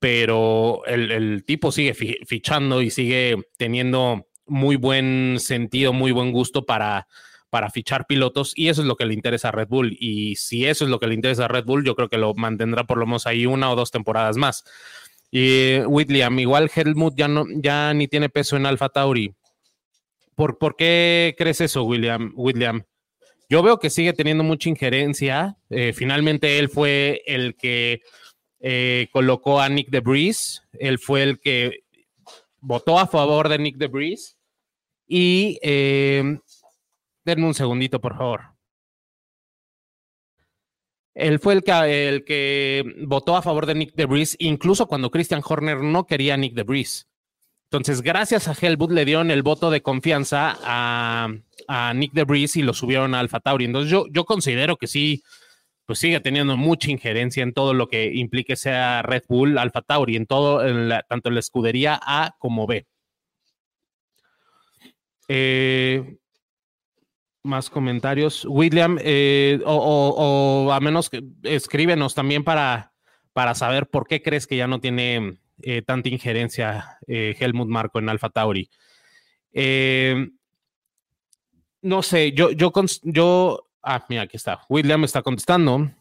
pero 0.03 0.85
el, 0.85 1.45
tipo 1.45 1.71
sigue 1.71 1.93
fichando 1.93 2.81
y 2.81 2.89
sigue 2.89 3.37
teniendo 3.55 4.27
muy 4.45 4.75
buen 4.75 5.37
sentido, 5.39 5.93
muy 5.93 6.11
buen 6.11 6.33
gusto 6.33 6.65
para, 6.65 7.07
para 7.49 7.69
fichar 7.69 8.05
pilotos 8.05 8.51
y 8.53 8.67
eso 8.67 8.81
es 8.81 8.87
lo 8.89 8.97
que 8.97 9.05
le 9.05 9.13
interesa 9.13 9.47
a 9.47 9.51
Red 9.53 9.69
Bull. 9.69 9.95
Y 9.97 10.35
si 10.35 10.65
eso 10.65 10.83
es 10.83 10.91
lo 10.91 10.99
que 10.99 11.07
le 11.07 11.15
interesa 11.15 11.45
a 11.45 11.47
Red 11.47 11.63
Bull, 11.63 11.85
yo 11.85 11.95
creo 11.95 12.09
que 12.09 12.17
lo 12.17 12.33
mantendrá 12.33 12.83
por 12.83 12.97
lo 12.97 13.05
menos 13.05 13.25
ahí 13.27 13.45
una 13.45 13.71
o 13.71 13.77
dos 13.77 13.91
temporadas 13.91 14.35
más. 14.35 14.65
Y 15.31 15.79
William, 15.85 16.37
igual 16.37 16.69
Helmut 16.75 17.15
ya, 17.15 17.29
no, 17.29 17.45
ya 17.55 17.93
ni 17.93 18.09
tiene 18.09 18.27
peso 18.27 18.57
en 18.57 18.65
Alfa 18.65 18.89
Tauri. 18.89 19.33
¿Por, 20.35 20.57
¿Por 20.57 20.75
qué 20.75 21.33
crees 21.37 21.61
eso, 21.61 21.83
William? 21.83 22.33
William? 22.35 22.83
Yo 23.47 23.63
veo 23.63 23.79
que 23.79 23.89
sigue 23.89 24.11
teniendo 24.11 24.43
mucha 24.43 24.67
injerencia. 24.67 25.55
Eh, 25.69 25.93
finalmente 25.93 26.59
él 26.59 26.67
fue 26.67 27.21
el 27.25 27.55
que 27.55 28.01
eh, 28.65 29.09
colocó 29.11 29.59
a 29.59 29.67
Nick 29.67 29.89
DeBris. 29.89 30.63
Él 30.71 30.97
fue 30.97 31.23
el 31.23 31.39
que 31.41 31.83
votó 32.61 32.97
a 32.97 33.07
favor 33.07 33.49
de 33.49 33.59
Nick 33.59 33.75
DeBris. 33.75 34.37
Y 35.05 35.59
eh, 35.61 36.39
denme 37.25 37.45
un 37.45 37.53
segundito, 37.53 37.99
por 37.99 38.17
favor. 38.17 38.53
Él 41.13 41.39
fue 41.39 41.55
el 41.55 41.63
que, 41.63 42.07
el 42.07 42.23
que 42.23 42.83
votó 43.05 43.35
a 43.35 43.41
favor 43.41 43.65
de 43.65 43.75
Nick 43.75 43.95
DeBris, 43.95 44.37
incluso 44.39 44.87
cuando 44.87 45.11
Christian 45.11 45.43
Horner 45.45 45.81
no 45.81 46.07
quería 46.07 46.35
a 46.35 46.37
Nick 46.37 46.53
DeBris. 46.53 47.07
Entonces, 47.65 48.01
gracias 48.01 48.47
a 48.47 48.55
Helmut 48.59 48.91
le 48.91 49.03
dieron 49.03 49.29
el 49.29 49.43
voto 49.43 49.71
de 49.71 49.81
confianza 49.81 50.57
a, 50.63 51.27
Nick 51.95 52.13
DeBris 52.13 52.55
y 52.55 52.61
lo 52.61 52.73
subieron 52.73 53.13
a 53.13 53.19
Alfa 53.19 53.41
Tauri. 53.41 53.65
Entonces, 53.65 53.91
yo, 53.91 54.05
yo 54.09 54.23
considero 54.23 54.77
que 54.77 54.87
sí, 54.87 55.21
pues 55.85 55.99
sigue 55.99 56.19
teniendo 56.19 56.55
mucha 56.57 56.91
injerencia 56.91 57.43
en 57.43 57.53
todo 57.53 57.73
lo 57.73 57.87
que 57.87 58.13
implique 58.13 58.55
sea 58.55 59.01
Red 59.01 59.23
Bull, 59.27 59.57
Alfa 59.57 59.81
Tauri, 59.81 60.15
en 60.15 60.25
todo, 60.25 60.59
tanto 61.09 61.29
en 61.29 61.35
la 61.35 61.39
escudería 61.39 61.99
A 62.01 62.35
como 62.39 62.65
B. 62.67 62.87
Eh, 65.27 66.17
más 67.43 67.69
comentarios. 67.69 68.45
William, 68.45 68.97
eh, 69.01 69.59
o, 69.65 70.69
a 70.71 70.79
menos 70.79 71.09
que 71.09 71.23
escríbenos 71.43 72.15
también 72.15 72.43
para, 72.43 72.93
para 73.33 73.53
saber 73.53 73.87
por 73.87 74.07
qué 74.07 74.21
crees 74.21 74.47
que 74.47 74.55
ya 74.55 74.67
no 74.67 74.79
tiene 74.79 75.39
eh, 75.61 75.81
tanta 75.81 76.09
injerencia 76.09 76.97
Helmut 77.07 77.67
Marco 77.67 77.99
en 77.99 78.09
Alfa 78.09 78.29
Tauri. 78.29 78.69
No 81.81 82.01
sé, 82.01 82.31
yo, 82.31 82.51
yo, 82.51 82.71
yo, 83.03 83.67
ah, 83.83 84.05
mira, 84.09 84.23
aquí 84.23 84.37
está. 84.37 84.61
William 84.69 85.03
está 85.03 85.21
contestando. 85.21 85.91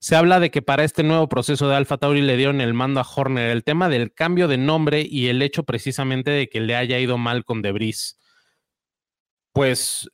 Se 0.00 0.16
habla 0.16 0.40
de 0.40 0.50
que 0.50 0.62
para 0.62 0.84
este 0.84 1.02
nuevo 1.02 1.28
proceso 1.28 1.68
de 1.68 1.76
Alfa 1.76 1.98
Tauri 1.98 2.22
le 2.22 2.36
dieron 2.36 2.60
el 2.60 2.74
mando 2.74 3.00
a 3.00 3.06
Horner. 3.06 3.50
El 3.50 3.64
tema 3.64 3.88
del 3.88 4.12
cambio 4.12 4.48
de 4.48 4.58
nombre 4.58 5.06
y 5.08 5.28
el 5.28 5.40
hecho 5.42 5.64
precisamente 5.64 6.30
de 6.30 6.48
que 6.48 6.60
le 6.60 6.76
haya 6.76 6.98
ido 6.98 7.18
mal 7.18 7.44
con 7.44 7.62
Debris. 7.62 8.18
Pues 9.52 10.10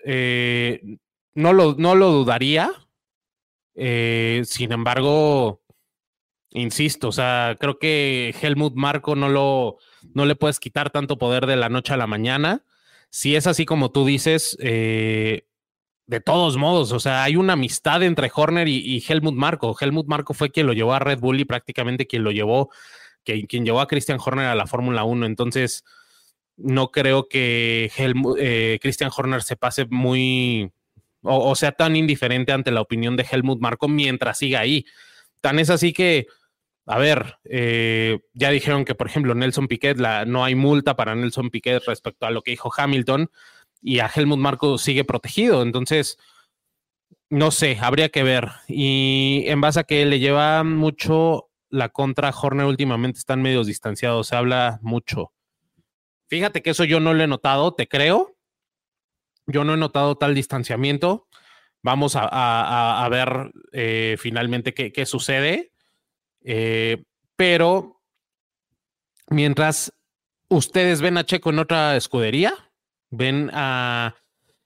no, 1.34 1.52
lo, 1.52 1.74
no 1.78 1.94
lo 1.94 2.10
dudaría. 2.10 2.70
sin 3.74 4.72
embargo, 4.72 5.62
insisto, 6.50 7.08
o 7.08 7.12
sea, 7.12 7.56
creo 7.58 7.78
que 7.78 8.34
Helmut 8.40 8.74
Marco 8.74 9.14
no 9.14 9.28
lo, 9.28 9.78
no 10.14 10.24
le 10.24 10.36
puedes 10.36 10.60
quitar 10.60 10.90
tanto 10.90 11.18
poder 11.18 11.46
de 11.46 11.56
la 11.56 11.68
noche 11.68 11.92
a 11.92 11.96
la 11.98 12.06
mañana. 12.06 12.64
Si 13.10 13.36
es 13.36 13.46
así 13.46 13.64
como 13.64 13.92
tú 13.92 14.04
dices, 14.04 14.56
eh, 14.60 15.45
de 16.06 16.20
todos 16.20 16.56
modos, 16.56 16.92
o 16.92 17.00
sea, 17.00 17.24
hay 17.24 17.36
una 17.36 17.54
amistad 17.54 18.02
entre 18.02 18.30
Horner 18.32 18.68
y, 18.68 19.04
Helmut 19.06 19.34
Marco. 19.34 19.76
Helmut 19.78 20.06
Marco 20.06 20.34
fue 20.34 20.50
quien 20.50 20.66
lo 20.66 20.72
llevó 20.72 20.94
a 20.94 21.00
Red 21.00 21.18
Bull 21.18 21.40
y 21.40 21.44
prácticamente 21.44 22.06
quien 22.06 22.22
lo 22.22 22.30
llevó, 22.30 22.70
quien 23.24 23.64
llevó 23.64 23.80
a 23.80 23.88
Christian 23.88 24.20
Horner 24.24 24.46
a 24.46 24.54
la 24.54 24.66
Fórmula 24.66 25.04
1. 25.04 25.26
Entonces, 25.26 25.84
no 26.56 26.90
creo 26.90 27.28
que 27.28 27.90
eh, 28.38 28.78
Christian 28.80 29.10
Horner 29.16 29.42
se 29.42 29.56
pase 29.56 29.86
muy, 29.90 30.70
o, 31.22 31.50
o 31.50 31.54
sea, 31.56 31.72
tan 31.72 31.96
indiferente 31.96 32.52
ante 32.52 32.70
la 32.70 32.82
opinión 32.82 33.16
de 33.16 33.26
Helmut 33.28 33.60
Marco 33.60 33.88
mientras 33.88 34.38
siga 34.38 34.60
ahí. 34.60 34.86
Tan 35.40 35.58
es 35.58 35.70
así 35.70 35.92
que 35.92 36.28
a 36.86 36.98
ver, 36.98 37.38
eh, 37.44 38.20
ya 38.32 38.50
dijeron 38.50 38.84
que, 38.84 38.94
por 38.94 39.08
ejemplo, 39.08 39.34
Nelson 39.34 39.66
Piquet, 39.66 39.98
la, 39.98 40.24
no 40.24 40.44
hay 40.44 40.54
multa 40.54 40.94
para 40.94 41.16
Nelson 41.16 41.50
Piquet 41.50 41.82
respecto 41.84 42.26
a 42.26 42.30
lo 42.30 42.42
que 42.42 42.52
dijo 42.52 42.70
Hamilton 42.74 43.28
y 43.80 44.00
a 44.00 44.10
Helmut 44.14 44.38
Marco 44.38 44.78
sigue 44.78 45.04
protegido. 45.04 45.62
Entonces, 45.62 46.18
no 47.30 47.50
sé, 47.50 47.78
habría 47.80 48.08
que 48.08 48.22
ver. 48.22 48.48
Y 48.68 49.44
en 49.46 49.60
base 49.60 49.80
a 49.80 49.84
que 49.84 50.04
le 50.06 50.18
lleva 50.18 50.64
mucho 50.64 51.50
la 51.68 51.88
contra 51.88 52.30
Horner 52.30 52.66
últimamente, 52.66 53.18
están 53.18 53.42
medios 53.42 53.66
distanciados, 53.66 54.28
se 54.28 54.36
habla 54.36 54.78
mucho. 54.82 55.32
Fíjate 56.28 56.62
que 56.62 56.70
eso 56.70 56.84
yo 56.84 57.00
no 57.00 57.14
lo 57.14 57.22
he 57.22 57.26
notado, 57.26 57.74
te 57.74 57.88
creo. 57.88 58.36
Yo 59.46 59.64
no 59.64 59.74
he 59.74 59.76
notado 59.76 60.16
tal 60.16 60.34
distanciamiento. 60.34 61.28
Vamos 61.82 62.14
a, 62.16 63.06
ver 63.10 63.52
eh, 63.72 64.16
finalmente 64.18 64.74
qué, 64.74 65.06
sucede 65.06 65.70
eh, 66.48 67.04
pero 67.36 68.00
mientras 69.28 69.92
ustedes 70.48 71.00
ven 71.00 71.18
a 71.18 71.24
Checo 71.24 71.50
en 71.50 71.58
otra 71.58 71.96
escudería, 71.96 72.65
ven 73.16 73.50
a 73.52 74.14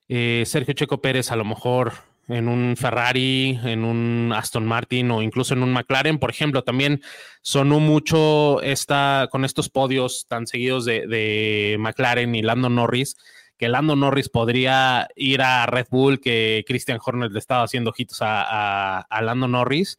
eh, 0.08 0.44
Sergio 0.46 0.74
Checo 0.74 1.00
Pérez 1.00 1.30
a 1.30 1.36
lo 1.36 1.44
mejor 1.44 1.92
en 2.28 2.48
un 2.48 2.76
Ferrari, 2.76 3.58
en 3.64 3.84
un 3.84 4.32
Aston 4.34 4.64
Martin 4.64 5.10
o 5.10 5.22
incluso 5.22 5.54
en 5.54 5.62
un 5.62 5.72
McLaren, 5.72 6.18
por 6.18 6.30
ejemplo, 6.30 6.62
también 6.62 7.02
sonó 7.42 7.80
mucho 7.80 8.62
esta, 8.62 9.28
con 9.32 9.44
estos 9.44 9.68
podios 9.68 10.26
tan 10.28 10.46
seguidos 10.46 10.84
de, 10.84 11.76
McLaren 11.80 12.34
y 12.34 12.42
Lando 12.42 12.68
Norris, 12.68 13.16
que 13.56 13.68
Lando 13.68 13.96
Norris 13.96 14.28
podría 14.28 15.08
ir 15.16 15.42
a 15.42 15.66
Red 15.66 15.86
Bull, 15.90 16.20
que 16.20 16.64
Christian 16.68 17.00
Horner 17.04 17.32
le 17.32 17.38
estaba 17.40 17.64
haciendo 17.64 17.90
ojitos 17.90 18.22
a, 18.22 19.00
a 19.00 19.22
Lando 19.22 19.48
Norris 19.48 19.98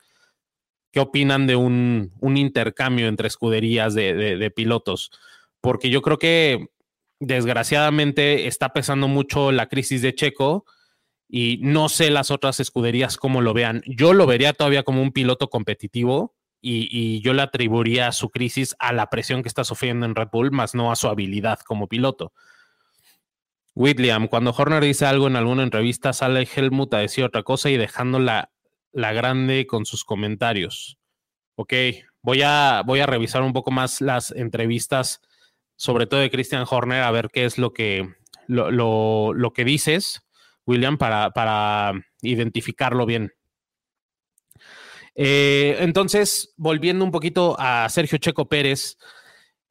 ¿Qué 0.91 0.99
opinan 0.99 1.47
de 1.47 1.55
un, 1.55 2.11
intercambio 2.21 3.07
entre 3.07 3.27
escuderías 3.27 3.93
de, 3.93 4.53
pilotos? 4.53 5.11
Porque 5.61 5.89
yo 5.89 6.01
creo 6.01 6.17
que 6.17 6.67
desgraciadamente 7.21 8.47
está 8.47 8.73
pesando 8.73 9.07
mucho 9.07 9.51
la 9.51 9.67
crisis 9.67 10.01
de 10.01 10.13
Checo 10.13 10.65
y 11.29 11.59
no 11.61 11.87
sé 11.87 12.09
las 12.09 12.31
otras 12.31 12.59
escuderías 12.59 13.15
cómo 13.15 13.41
lo 13.41 13.53
vean. 13.53 13.83
Yo 13.85 14.13
lo 14.13 14.25
vería 14.25 14.53
todavía 14.53 14.83
como 14.83 15.01
un 15.01 15.13
piloto 15.13 15.49
competitivo 15.49 16.35
y, 16.63 17.21
yo 17.21 17.33
le 17.33 17.43
atribuiría 17.43 18.11
su 18.11 18.29
crisis 18.29 18.75
a 18.79 18.91
la 18.91 19.07
presión 19.07 19.41
que 19.41 19.49
está 19.49 19.63
sufriendo 19.63 20.05
en 20.05 20.15
Red 20.15 20.27
Bull, 20.31 20.51
más 20.51 20.75
no 20.75 20.91
a 20.91 20.95
su 20.95 21.07
habilidad 21.07 21.59
como 21.59 21.87
piloto. 21.87 22.33
William, 23.73 24.27
cuando 24.27 24.51
Horner 24.51 24.83
dice 24.83 25.05
algo 25.05 25.27
en 25.27 25.35
alguna 25.35 25.63
entrevista, 25.63 26.13
sale 26.13 26.47
Helmut 26.53 26.93
a 26.93 26.99
decir 26.99 27.23
otra 27.23 27.43
cosa 27.43 27.69
y 27.69 27.77
dejándola 27.77 28.51
la 28.91 29.13
Grande 29.13 29.65
con 29.65 29.85
sus 29.85 30.03
comentarios. 30.03 30.99
Ok, 31.55 31.73
voy 32.21 32.41
a, 32.43 32.83
voy 32.85 32.99
a 32.99 33.05
revisar 33.05 33.41
un 33.43 33.53
poco 33.53 33.71
más 33.71 34.01
las 34.01 34.31
entrevistas, 34.31 35.21
sobre 35.81 36.05
todo 36.05 36.19
de 36.19 36.29
Christian 36.29 36.63
Horner, 36.69 37.01
a 37.01 37.09
ver 37.09 37.29
qué 37.33 37.43
es 37.43 37.57
lo 37.57 37.73
que, 37.73 38.07
lo, 38.45 39.51
que 39.55 39.65
dices, 39.65 40.21
William, 40.67 40.99
para, 40.99 41.31
para 41.31 41.93
identificarlo 42.21 43.07
bien. 43.07 43.33
Eh, 45.15 45.77
entonces, 45.79 46.53
volviendo 46.55 47.03
un 47.03 47.09
poquito 47.09 47.55
a 47.57 47.89
Sergio 47.89 48.19
Checo 48.19 48.47
Pérez, 48.47 48.99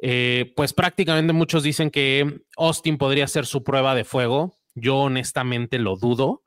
eh, 0.01 0.53
pues 0.57 0.73
prácticamente 0.73 1.33
muchos 1.33 1.63
dicen 1.63 1.93
que 1.93 2.41
Austin 2.57 2.99
podría 2.99 3.29
ser 3.29 3.47
su 3.47 3.63
prueba 3.63 3.95
de 3.95 4.03
fuego. 4.03 4.57
Yo 4.75 4.97
honestamente 4.97 5.79
lo 5.79 5.95
dudo. 5.95 6.43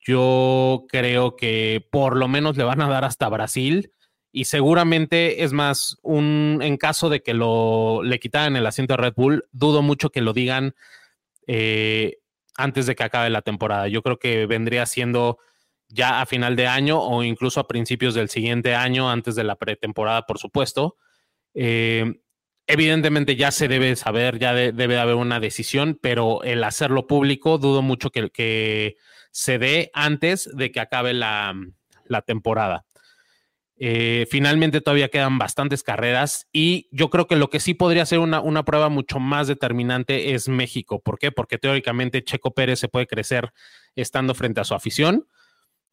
Yo 0.00 0.86
creo 0.88 1.36
que 1.36 1.86
por 1.92 2.16
lo 2.16 2.26
menos 2.26 2.56
le 2.56 2.64
van 2.64 2.80
a 2.80 2.88
dar 2.88 3.04
hasta 3.04 3.28
Brasil 3.28 3.92
y 4.34 4.46
seguramente 4.46 5.44
es 5.44 5.52
más 5.52 5.96
un 6.02 6.58
en 6.60 6.76
caso 6.76 7.08
de 7.08 7.22
que 7.22 7.34
lo 7.34 8.02
le 8.02 8.18
quitaran 8.18 8.56
el 8.56 8.66
asiento 8.66 8.94
a 8.94 8.96
Red 8.96 9.14
Bull, 9.16 9.44
dudo 9.52 9.80
mucho 9.80 10.10
que 10.10 10.20
lo 10.20 10.32
digan 10.32 10.74
eh, 11.46 12.18
antes 12.56 12.86
de 12.86 12.94
que 12.94 13.04
acabe 13.04 13.30
la 13.30 13.42
temporada. 13.42 13.88
Yo 13.88 14.02
creo 14.02 14.18
que 14.18 14.46
vendría 14.46 14.86
siendo 14.86 15.38
ya 15.88 16.20
a 16.20 16.26
final 16.26 16.56
de 16.56 16.66
año 16.66 17.00
o 17.00 17.22
incluso 17.22 17.60
a 17.60 17.68
principios 17.68 18.14
del 18.14 18.28
siguiente 18.28 18.74
año, 18.74 19.08
antes 19.08 19.36
de 19.36 19.44
la 19.44 19.56
pretemporada, 19.56 20.26
por 20.26 20.38
supuesto. 20.38 20.96
Eh, 21.54 22.20
evidentemente 22.66 23.36
ya 23.36 23.52
se 23.52 23.68
debe 23.68 23.94
saber, 23.94 24.38
ya 24.38 24.52
debe 24.52 24.98
haber 24.98 25.14
una 25.14 25.38
decisión, 25.38 25.98
pero 26.00 26.42
el 26.42 26.64
hacerlo 26.64 27.06
público, 27.06 27.58
dudo 27.58 27.82
mucho 27.82 28.10
que 28.10 28.96
se 29.30 29.58
dé 29.58 29.90
antes 29.94 30.48
de 30.54 30.70
que 30.70 30.80
acabe 30.80 31.12
la, 31.12 31.54
temporada. 32.24 32.86
Eh, 33.76 34.26
finalmente 34.30 34.80
todavía 34.80 35.08
quedan 35.08 35.36
bastantes 35.38 35.82
carreras 35.82 36.46
y 36.52 36.88
yo 36.92 37.10
creo 37.10 37.26
que 37.26 37.34
lo 37.34 37.50
que 37.50 37.58
sí 37.58 37.74
podría 37.74 38.06
ser 38.06 38.20
una, 38.20 38.40
una, 38.40 38.64
prueba 38.64 38.88
mucho 38.88 39.18
más 39.18 39.48
determinante 39.48 40.34
es 40.34 40.48
México. 40.48 41.00
¿Por 41.00 41.18
qué? 41.18 41.32
Porque 41.32 41.58
teóricamente 41.58 42.22
Checo 42.22 42.54
Pérez 42.54 42.78
se 42.78 42.88
puede 42.88 43.08
crecer 43.08 43.52
estando 43.96 44.34
frente 44.34 44.60
a 44.60 44.64
su 44.64 44.74
afición, 44.74 45.26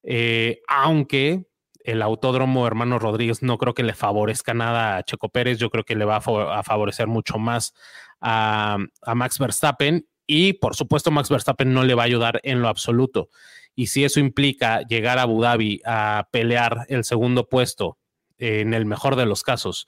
eh, 0.04 0.62
aunque 0.68 1.46
el 1.84 2.02
autódromo 2.02 2.68
hermano 2.68 3.00
Rodríguez 3.00 3.42
no 3.42 3.58
creo 3.58 3.74
que 3.74 3.84
le 3.84 3.94
favorezca 3.94 4.54
nada 4.54 4.98
a 4.98 5.04
Checo 5.04 5.30
Pérez, 5.30 5.58
yo 5.58 5.70
creo 5.70 5.84
que 5.84 5.96
le 5.96 6.06
va 6.06 6.18
a, 6.18 6.64
favorecer 6.64 7.08
mucho 7.08 7.38
más 7.40 7.74
a, 8.20 8.78
Max 9.16 9.40
Verstappen 9.40 10.08
y 10.28 10.54
por 10.54 10.76
supuesto 10.76 11.12
Max 11.12 11.30
Verstappen 11.30 11.74
no 11.74 11.84
le 11.84 11.96
va 11.96 12.04
a 12.04 12.06
ayudar 12.06 12.40
en 12.44 12.62
lo 12.62 12.68
absoluto. 12.68 13.30
Y 13.76 13.88
si 13.88 14.04
eso 14.04 14.20
implica 14.20 14.82
llegar 14.82 15.18
a 15.18 15.24
Abu 15.24 15.42
Dhabi 15.42 15.82
a 15.86 16.28
pelear 16.32 16.86
el 16.90 17.04
segundo 17.04 17.48
puesto 17.48 17.98
en 18.38 18.74
el 18.74 18.86
mejor 18.86 19.16
de 19.16 19.26
los 19.26 19.44
casos, 19.44 19.88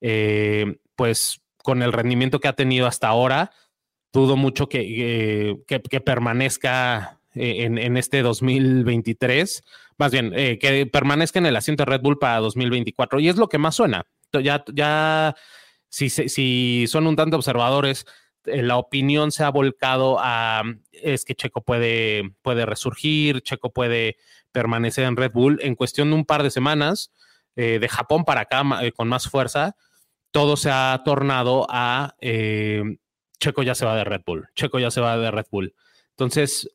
eh, 0.00 0.78
pues 0.96 1.40
con 1.62 1.82
el 1.82 1.92
rendimiento 1.92 2.40
que 2.40 2.48
ha 2.48 2.54
tenido 2.54 2.86
hasta 2.86 3.08
ahora, 3.08 3.50
dudo 4.12 4.36
mucho 4.36 4.68
que, 4.68 5.56
que, 5.66 6.00
permanezca 6.00 7.20
eh, 7.34 7.64
en, 7.64 7.78
en, 7.78 7.96
este 7.96 8.22
2023 8.22 9.62
más 10.00 10.12
bien, 10.12 10.32
eh, 10.34 10.58
que 10.58 10.86
permanezca 10.86 11.38
en 11.38 11.44
el 11.44 11.56
asiento 11.56 11.84
de 11.84 11.90
Red 11.90 12.00
Bull 12.00 12.18
para 12.18 12.38
2024. 12.38 13.20
Y 13.20 13.28
es 13.28 13.36
lo 13.36 13.50
que 13.50 13.58
más 13.58 13.74
suena. 13.74 14.06
Ya, 14.32 14.64
ya 14.72 15.36
si, 15.90 16.08
si 16.08 16.86
son 16.88 17.06
un 17.06 17.16
tanto 17.16 17.36
observadores, 17.36 18.06
eh, 18.06 18.10
la 18.54 18.76
opinión 18.76 19.32
se 19.32 19.44
ha 19.44 19.50
volcado 19.50 20.18
a 20.20 20.62
es 20.92 21.24
que 21.24 21.34
Checo 21.34 21.62
puede, 21.62 22.34
puede 22.42 22.66
resurgir, 22.66 23.42
Checo 23.42 23.72
puede 23.72 24.16
permanecer 24.52 25.04
en 25.04 25.16
Red 25.16 25.32
Bull. 25.32 25.58
En 25.62 25.74
cuestión 25.74 26.10
de 26.10 26.16
un 26.16 26.24
par 26.24 26.42
de 26.42 26.50
semanas, 26.50 27.12
eh, 27.56 27.78
de 27.78 27.88
Japón 27.88 28.24
para 28.24 28.42
acá, 28.42 28.62
con 28.94 29.08
más 29.08 29.28
fuerza, 29.28 29.76
todo 30.30 30.56
se 30.56 30.70
ha 30.70 31.00
tornado 31.04 31.66
a 31.68 32.14
Checo 33.40 33.62
ya 33.62 33.74
se 33.74 33.86
va 33.86 33.96
de 33.96 34.04
Red 34.04 34.22
Bull, 34.26 34.48
Checo 34.54 34.78
ya 34.78 34.90
se 34.90 35.00
va 35.00 35.16
de 35.16 35.30
Red 35.30 35.46
Bull. 35.50 35.74
Entonces, 36.10 36.70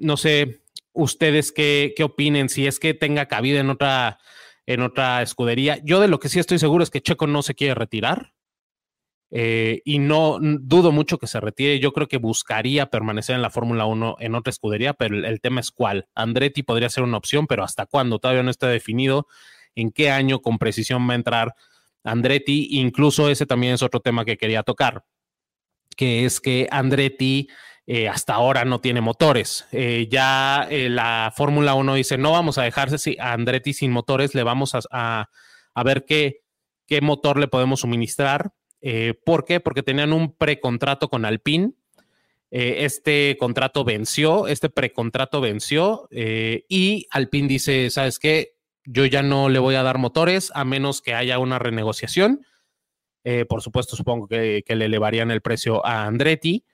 no 0.00 0.16
sé, 0.16 0.62
ustedes 0.96 1.52
qué, 1.52 1.92
qué 1.96 2.04
opinen, 2.04 2.48
si 2.48 2.66
es 2.66 2.78
que 2.78 2.94
tenga 2.94 3.26
cabida 3.26 3.60
en 3.60 3.70
otra, 3.70 4.18
en 4.66 4.82
otra 4.82 5.22
escudería. 5.22 5.78
Yo 5.84 6.00
de 6.00 6.08
lo 6.08 6.18
que 6.18 6.28
sí 6.28 6.38
estoy 6.38 6.58
seguro 6.58 6.82
es 6.82 6.90
que 6.90 7.02
Checo 7.02 7.26
no 7.26 7.42
se 7.42 7.54
quiere 7.54 7.74
retirar. 7.74 8.32
Eh, 9.30 9.82
y 9.84 9.98
no 9.98 10.38
dudo 10.40 10.92
mucho 10.92 11.18
que 11.18 11.26
se 11.26 11.40
retire. 11.40 11.80
Yo 11.80 11.92
creo 11.92 12.08
que 12.08 12.18
buscaría 12.18 12.86
permanecer 12.86 13.36
en 13.36 13.42
la 13.42 13.50
Fórmula 13.50 13.86
1 13.86 14.16
en 14.20 14.34
otra 14.34 14.50
escudería, 14.50 14.94
pero 14.94 15.26
el, 15.26 15.40
tema 15.40 15.60
es 15.60 15.70
cuál. 15.70 16.08
Andretti 16.14 16.62
podría 16.62 16.88
ser 16.88 17.04
una 17.04 17.16
opción, 17.16 17.46
pero 17.46 17.64
hasta 17.64 17.86
cuándo 17.86 18.18
todavía 18.18 18.42
no 18.42 18.50
está 18.50 18.68
definido 18.68 19.26
en 19.74 19.90
qué 19.90 20.10
año 20.10 20.40
con 20.40 20.58
precisión 20.58 21.08
va 21.08 21.12
a 21.12 21.16
entrar 21.16 21.54
Andretti. 22.04 22.68
Incluso 22.78 23.28
ese 23.28 23.46
también 23.46 23.74
es 23.74 23.82
otro 23.82 24.00
tema 24.00 24.24
que 24.24 24.38
quería 24.38 24.62
tocar, 24.62 25.04
que 25.96 26.24
es 26.24 26.40
que 26.40 26.68
Andretti 26.70 27.48
eh, 27.88 28.08
hasta 28.08 28.34
ahora 28.34 28.64
no 28.64 28.80
tiene 28.80 29.00
motores. 29.00 29.66
Eh, 29.72 30.06
ya 30.10 30.68
la 30.70 31.32
Fórmula 31.36 31.74
1 31.74 31.94
dice, 31.94 32.16
no 32.16 32.32
vamos 32.32 32.58
a 32.58 32.62
dejarse 32.62 33.16
a 33.18 33.32
Andretti 33.32 33.72
sin 33.72 33.90
motores, 33.90 34.34
le 34.34 34.44
vamos 34.44 34.72
a, 34.74 35.28
ver 35.84 36.04
qué, 36.04 36.42
qué, 36.86 37.00
motor 37.00 37.38
le 37.38 37.48
podemos 37.48 37.80
suministrar. 37.80 38.52
¿Por 39.24 39.44
qué? 39.44 39.60
Porque 39.60 39.82
tenían 39.82 40.12
un 40.12 40.32
precontrato 40.32 41.08
con 41.08 41.24
Alpine. 41.24 41.72
este 42.50 43.36
contrato 43.38 43.84
venció, 43.84 44.46
este 44.46 44.68
precontrato 44.68 45.40
venció 45.40 46.08
y 46.10 47.06
Alpine 47.10 47.48
dice, 47.48 47.90
¿sabes 47.90 48.18
qué? 48.18 48.54
Yo 48.84 49.04
ya 49.04 49.22
no 49.22 49.48
le 49.48 49.58
voy 49.58 49.74
a 49.74 49.82
dar 49.82 49.98
motores 49.98 50.52
a 50.54 50.64
menos 50.64 51.02
que 51.02 51.14
haya 51.14 51.38
una 51.40 51.58
renegociación. 51.58 52.46
por 53.48 53.62
supuesto, 53.62 53.96
supongo 53.96 54.28
que, 54.28 54.62
le 54.68 54.84
elevarían 54.84 55.32
el 55.32 55.40
precio 55.40 55.84
a 55.84 56.04
Andretti 56.04 56.64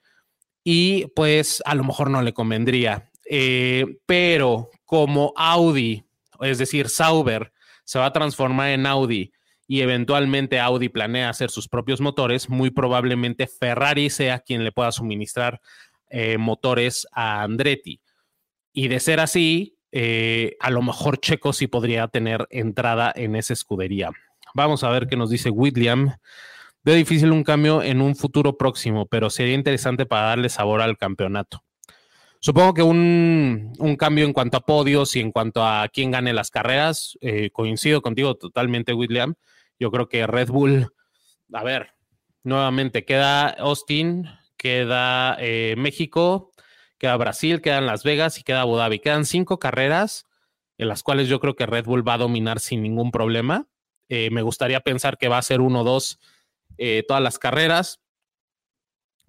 y 0.63 1.07
pues 1.07 1.61
a 1.65 1.75
lo 1.75 1.83
mejor 1.83 2.09
no 2.09 2.21
le 2.21 2.33
convendría. 2.33 3.11
Eh, 3.29 3.85
pero 4.05 4.69
como 4.85 5.33
Audi, 5.35 6.05
es 6.41 6.57
decir, 6.57 6.89
Sauber, 6.89 7.51
se 7.83 7.99
va 7.99 8.07
a 8.07 8.13
transformar 8.13 8.69
en 8.69 8.85
Audi 8.85 9.31
y 9.67 9.81
eventualmente 9.81 10.59
Audi 10.59 10.89
planea 10.89 11.29
hacer 11.29 11.49
sus 11.49 11.67
propios 11.67 12.01
motores, 12.01 12.49
muy 12.49 12.69
probablemente 12.69 13.47
Ferrari 13.47 14.09
sea 14.09 14.39
quien 14.39 14.63
le 14.63 14.71
pueda 14.71 14.91
suministrar 14.91 15.61
eh, 16.09 16.37
motores 16.37 17.07
a 17.11 17.41
Andretti. 17.43 18.01
Y 18.73 18.87
de 18.87 18.99
ser 18.99 19.19
así, 19.19 19.77
eh, 19.91 20.57
a 20.59 20.69
lo 20.69 20.81
mejor 20.81 21.19
Checo 21.19 21.53
sí 21.53 21.67
podría 21.67 22.07
tener 22.07 22.47
entrada 22.49 23.11
en 23.15 23.35
esa 23.35 23.53
escudería. 23.53 24.11
Vamos 24.53 24.83
a 24.83 24.89
ver 24.89 25.07
qué 25.07 25.15
nos 25.15 25.29
dice 25.29 25.49
William. 25.49 26.15
Veo 26.83 26.95
difícil 26.95 27.31
un 27.31 27.43
cambio 27.43 27.81
en 27.81 28.01
un 28.01 28.15
futuro 28.15 28.57
próximo, 28.57 29.05
pero 29.05 29.29
sería 29.29 29.55
interesante 29.55 30.05
para 30.05 30.27
darle 30.27 30.49
sabor 30.49 30.81
al 30.81 30.97
campeonato. 30.97 31.63
Supongo 32.39 32.73
que 32.73 32.83
un, 32.83 33.95
cambio 33.97 34.25
en 34.25 34.33
cuanto 34.33 34.57
a 34.57 34.65
podios 34.65 35.15
y 35.15 35.21
en 35.21 35.31
cuanto 35.31 35.63
a 35.65 35.87
quién 35.87 36.11
gane 36.11 36.33
las 36.33 36.51
carreras, 36.51 37.17
eh, 37.21 37.51
coincido 37.51 38.01
contigo 38.01 38.35
totalmente, 38.35 38.93
William. 38.93 39.35
Yo 39.79 39.91
creo 39.91 40.09
que 40.09 40.27
Red 40.27 40.49
Bull, 40.49 40.87
a 41.51 41.63
ver, 41.63 41.93
nuevamente 42.43 43.05
queda 43.05 43.49
Austin, 43.49 44.27
queda 44.57 45.35
eh, 45.39 45.75
México, 45.77 46.51
queda 46.97 47.17
Brasil, 47.17 47.61
quedan 47.61 47.85
Las 47.85 48.03
Vegas 48.03 48.39
y 48.39 48.43
queda 48.43 48.61
Abu 48.61 48.77
Dhabi. 48.77 48.99
Quedan 48.99 49.25
cinco 49.25 49.59
carreras 49.59 50.25
en 50.77 50.87
las 50.87 51.03
cuales 51.03 51.27
yo 51.27 51.39
creo 51.39 51.55
que 51.55 51.65
Red 51.65 51.85
Bull 51.85 52.07
va 52.07 52.15
a 52.15 52.19
dominar 52.19 52.59
sin 52.59 52.81
ningún 52.81 53.11
problema. 53.11 53.67
Eh, 54.09 54.29
me 54.31 54.41
gustaría 54.41 54.79
pensar 54.79 55.17
que 55.17 55.27
va 55.27 55.37
a 55.37 55.41
ser 55.41 55.61
uno 55.61 55.83
dos 55.83 56.19
eh, 56.77 57.03
todas 57.07 57.21
las 57.21 57.39
carreras. 57.39 57.99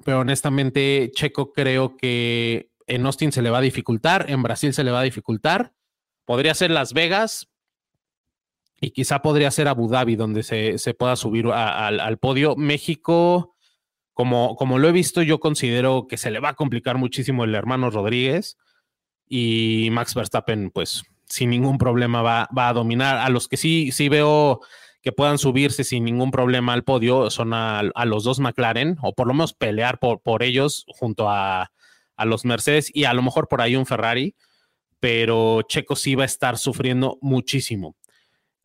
Pero 0.04 0.20
honestamente, 0.20 1.11
Checo 1.14 1.52
creo 1.52 1.96
que 1.96 2.70
en 2.87 3.07
Austin 3.07 3.33
se 3.33 3.42
le 3.42 3.50
va 3.50 3.59
a 3.59 3.62
dificultar, 3.62 4.26
en 4.28 4.42
Brasil 4.42 4.74
se 4.74 4.85
le 4.85 4.90
va 4.90 5.00
a 5.00 5.04
dificultar. 5.04 5.72
Podría 6.24 6.54
ser 6.54 6.70
Las 6.70 6.92
Vegas 6.92 7.48
y 8.84 8.90
quizá 8.90 9.22
podría 9.22 9.50
ser 9.50 9.66
Abu 9.66 9.88
Dhabi, 9.88 10.14
donde 10.14 10.42
se, 10.42 10.94
pueda 10.94 11.16
subir 11.16 11.46
al 11.46 12.18
podio. 12.18 12.54
México, 12.54 13.56
como, 14.12 14.56
como 14.56 14.78
lo 14.78 14.88
he 14.88 14.92
visto, 14.92 15.22
yo 15.22 15.40
considero 15.40 16.06
que 16.06 16.18
se 16.18 16.30
le 16.30 16.38
va 16.38 16.50
a 16.50 16.54
complicar 16.54 16.98
muchísimo 16.98 17.44
el 17.44 17.54
hermano 17.54 17.88
Rodríguez 17.88 18.58
y 19.26 19.88
Max 19.90 20.14
Verstappen, 20.14 20.70
pues 20.70 21.04
sin 21.26 21.48
ningún 21.48 21.78
problema 21.78 22.20
va, 22.20 22.48
va 22.56 22.68
a 22.68 22.74
dominar. 22.74 23.16
A 23.16 23.30
los 23.30 23.48
que 23.48 23.56
sí, 23.56 23.90
sí 23.90 24.10
veo 24.10 24.60
que 25.00 25.12
puedan 25.12 25.38
subirse 25.38 25.82
sin 25.82 26.04
ningún 26.04 26.30
problema 26.30 26.74
al 26.74 26.84
podio 26.84 27.30
son 27.30 27.54
a, 27.54 27.82
los 28.04 28.24
dos 28.24 28.38
McLaren, 28.38 28.98
o 29.00 29.14
por 29.14 29.26
lo 29.26 29.32
menos 29.32 29.54
pelear 29.54 29.98
por, 29.98 30.20
por 30.20 30.42
ellos 30.42 30.84
junto 30.88 31.30
a, 31.30 31.70
los 32.24 32.44
Mercedes 32.44 32.90
y 32.94 33.04
a 33.04 33.14
lo 33.14 33.22
mejor 33.22 33.48
por 33.48 33.60
ahí 33.60 33.76
un 33.76 33.86
Ferrari, 33.86 34.36
pero 35.00 35.62
Checo 35.62 35.96
sí 35.96 36.14
va 36.14 36.22
a 36.24 36.26
estar 36.26 36.58
sufriendo 36.58 37.18
muchísimo. 37.20 37.96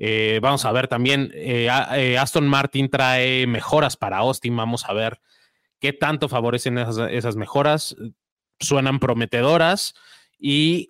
Eh, 0.02 0.40
vamos 0.42 0.64
a 0.64 0.72
ver 0.72 0.88
también, 0.88 1.30
eh, 1.36 1.68
eh, 1.92 2.18
Aston 2.18 2.48
Martin 2.48 2.90
trae 2.90 3.46
mejoras 3.48 3.98
para 3.98 4.20
Austin, 4.20 4.56
vamos 4.56 4.86
a 4.86 4.94
ver 4.94 5.20
qué 5.80 5.92
tanto 5.92 6.30
favorecen 6.30 6.78
esas 6.78 7.36
mejoras. 7.36 7.98
Suenan 8.62 9.00
prometedoras 9.00 9.94
y 10.38 10.90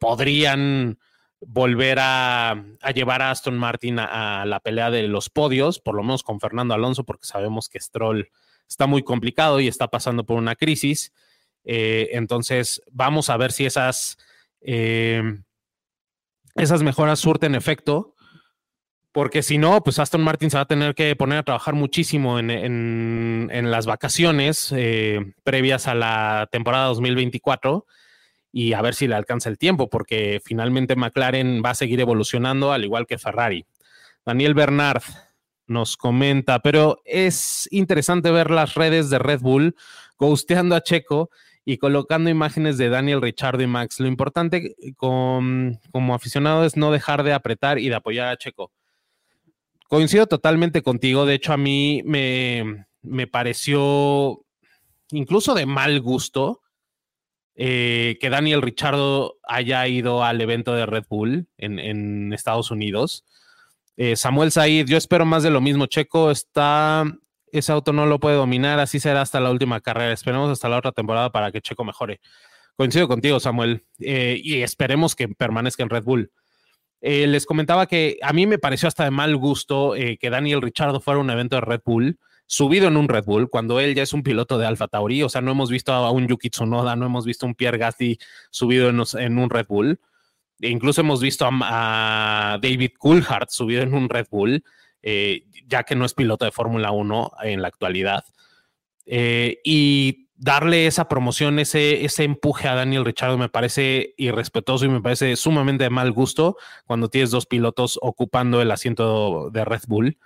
podrían 0.00 0.98
volver 1.40 1.98
a, 2.00 2.64
llevar 2.94 3.22
a 3.22 3.30
Aston 3.30 3.58
Martin 3.58 3.98
a, 3.98 4.44
la 4.46 4.60
pelea 4.60 4.90
de 4.90 5.04
los 5.04 5.30
podios, 5.30 5.80
por 5.80 5.94
lo 5.94 6.02
menos 6.02 6.22
con 6.22 6.40
Fernando 6.40 6.74
Alonso, 6.74 7.04
porque 7.04 7.26
sabemos 7.26 7.68
que 7.68 7.80
Stroll 7.80 8.30
está 8.68 8.86
muy 8.86 9.02
complicado 9.02 9.60
y 9.60 9.68
está 9.68 9.88
pasando 9.88 10.24
por 10.24 10.38
una 10.38 10.54
crisis. 10.54 11.12
Entonces, 11.64 12.82
vamos 12.92 13.30
a 13.30 13.36
ver 13.36 13.50
si 13.50 13.66
esas, 13.66 14.16
esas 14.60 15.42
mejoras 16.82 17.18
surten 17.18 17.56
efecto, 17.56 18.13
porque 19.14 19.44
si 19.44 19.58
no, 19.58 19.80
pues 19.84 20.00
Aston 20.00 20.22
Martin 20.22 20.50
se 20.50 20.56
va 20.56 20.62
a 20.62 20.66
tener 20.66 20.96
que 20.96 21.14
poner 21.14 21.38
a 21.38 21.42
trabajar 21.44 21.74
muchísimo 21.74 22.40
en, 22.40 23.48
las 23.70 23.86
vacaciones 23.86 24.74
eh, 24.76 25.34
previas 25.44 25.86
a 25.86 25.94
la 25.94 26.48
temporada 26.50 26.86
2024 26.86 27.86
y 28.50 28.72
a 28.72 28.82
ver 28.82 28.96
si 28.96 29.06
le 29.06 29.14
alcanza 29.14 29.48
el 29.50 29.56
tiempo, 29.56 29.88
porque 29.88 30.42
finalmente 30.44 30.96
McLaren 30.96 31.62
va 31.64 31.70
a 31.70 31.74
seguir 31.76 32.00
evolucionando 32.00 32.72
al 32.72 32.82
igual 32.82 33.06
que 33.06 33.16
Ferrari. 33.16 33.64
Daniel 34.26 34.54
Bernard 34.54 35.04
nos 35.68 35.96
comenta, 35.96 36.58
pero 36.58 37.00
es 37.04 37.68
interesante 37.70 38.32
ver 38.32 38.50
las 38.50 38.74
redes 38.74 39.10
de 39.10 39.20
Red 39.20 39.42
Bull 39.42 39.76
ghosteando 40.18 40.74
a 40.74 40.80
Checo 40.80 41.30
y 41.64 41.78
colocando 41.78 42.30
imágenes 42.30 42.78
de 42.78 42.88
Daniel, 42.88 43.22
Richard 43.22 43.60
y 43.60 43.68
Max. 43.68 44.00
Lo 44.00 44.08
importante 44.08 44.74
como 44.96 46.14
aficionado 46.16 46.64
es 46.64 46.76
no 46.76 46.90
dejar 46.90 47.22
de 47.22 47.32
apretar 47.32 47.78
y 47.78 47.88
de 47.88 47.94
apoyar 47.94 48.26
a 48.26 48.36
Checo. 48.36 48.72
Coincido 49.94 50.26
totalmente 50.26 50.82
contigo, 50.82 51.24
de 51.24 51.34
hecho 51.34 51.52
a 51.52 51.56
mí 51.56 52.02
me, 52.04 52.84
me 53.02 53.28
pareció 53.28 54.44
incluso 55.12 55.54
de 55.54 55.66
mal 55.66 56.00
gusto 56.00 56.62
eh, 57.54 58.18
que 58.20 58.28
Daniel 58.28 58.60
Richardo 58.60 59.36
haya 59.44 59.86
ido 59.86 60.24
al 60.24 60.40
evento 60.40 60.74
de 60.74 60.84
Red 60.84 61.04
Bull 61.08 61.46
en, 61.58 62.32
Estados 62.32 62.72
Unidos. 62.72 63.24
Eh, 63.96 64.16
Samuel 64.16 64.50
Said, 64.50 64.88
yo 64.88 64.96
espero 64.96 65.26
más 65.26 65.44
de 65.44 65.50
lo 65.50 65.60
mismo. 65.60 65.86
Checo 65.86 66.32
está, 66.32 67.04
ese 67.52 67.70
auto 67.70 67.92
no 67.92 68.04
lo 68.04 68.18
puede 68.18 68.34
dominar, 68.34 68.80
así 68.80 68.98
será 68.98 69.20
hasta 69.20 69.38
la 69.38 69.52
última 69.52 69.80
carrera. 69.80 70.12
Esperemos 70.12 70.50
hasta 70.50 70.68
la 70.68 70.78
otra 70.78 70.90
temporada 70.90 71.30
para 71.30 71.52
que 71.52 71.60
Checo 71.60 71.84
mejore. 71.84 72.20
Coincido 72.74 73.06
contigo, 73.06 73.38
Samuel, 73.38 73.84
eh, 74.00 74.40
y 74.42 74.60
esperemos 74.62 75.14
que 75.14 75.28
permanezca 75.28 75.84
en 75.84 75.90
Red 75.90 76.02
Bull. 76.02 76.32
Eh, 77.06 77.26
les 77.26 77.44
comentaba 77.44 77.86
que 77.86 78.16
a 78.22 78.32
mí 78.32 78.46
me 78.46 78.58
pareció 78.58 78.88
hasta 78.88 79.04
de 79.04 79.10
mal 79.10 79.36
gusto 79.36 79.94
eh, 79.94 80.16
que 80.16 80.30
Daniel 80.30 80.62
Richardo 80.62 81.00
fuera 81.00 81.18
a 81.18 81.20
un 81.20 81.28
evento 81.28 81.56
de 81.56 81.60
Red 81.60 81.82
Bull, 81.84 82.18
subido 82.46 82.88
en 82.88 82.96
un 82.96 83.10
Red 83.10 83.24
Bull, 83.26 83.50
cuando 83.50 83.78
él 83.78 83.94
ya 83.94 84.02
es 84.02 84.14
un 84.14 84.22
piloto 84.22 84.56
de 84.56 84.64
Alfa 84.64 84.88
Tauri. 84.88 85.22
O 85.22 85.28
sea, 85.28 85.42
no 85.42 85.50
hemos 85.50 85.70
visto 85.70 85.92
a 85.92 86.10
un 86.10 86.26
Yuki 86.26 86.48
Tsunoda, 86.48 86.96
no 86.96 87.04
hemos 87.04 87.26
visto 87.26 87.44
a 87.44 87.50
un 87.50 87.56
Pierre 87.56 87.76
Gasly 87.76 88.18
subido 88.48 88.88
en, 88.88 89.38
un 89.38 89.50
Red 89.50 89.66
Bull. 89.68 90.00
E 90.58 90.70
incluso 90.70 91.02
hemos 91.02 91.20
visto 91.20 91.46
a, 91.46 92.58
David 92.62 92.92
Coulthard 92.98 93.50
subido 93.50 93.82
en 93.82 93.92
un 93.92 94.08
Red 94.08 94.28
Bull, 94.30 94.64
eh, 95.02 95.44
ya 95.66 95.82
que 95.82 95.96
no 95.96 96.06
es 96.06 96.14
piloto 96.14 96.46
de 96.46 96.52
Fórmula 96.52 96.90
1 96.90 97.32
en 97.42 97.60
la 97.60 97.68
actualidad. 97.68 98.24
y 99.04 100.23
darle 100.44 100.86
esa 100.86 101.08
promoción, 101.08 101.58
ese, 101.58 102.04
ese 102.04 102.22
empuje 102.22 102.68
a 102.68 102.74
Daniel 102.74 103.06
Richardo 103.06 103.38
me 103.38 103.48
parece 103.48 104.12
irrespetuoso 104.18 104.84
y 104.84 104.90
me 104.90 105.00
parece 105.00 105.36
sumamente 105.36 105.84
de 105.84 105.90
mal 105.90 106.12
gusto 106.12 106.58
cuando 106.84 107.08
tienes 107.08 107.30
dos 107.30 107.46
pilotos 107.46 107.98
ocupando 108.02 108.60
el 108.60 108.70
asiento 108.70 109.48
de 109.50 109.64
Red 109.64 109.84
Bull. 109.88 110.18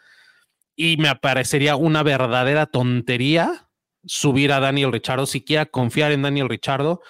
Y 0.75 0.97
me 0.97 1.15
parecería 1.15 1.77
una 1.77 2.03
verdadera 2.03 2.67
tontería 2.67 3.69
subir 4.05 4.51
a 4.53 4.59
Daniel 4.59 4.91
Richardo, 4.91 5.25
siquiera 5.25 5.67
confiar 5.67 6.11
en 6.11 6.23
Daniel 6.23 6.49
Richardo 6.49 7.01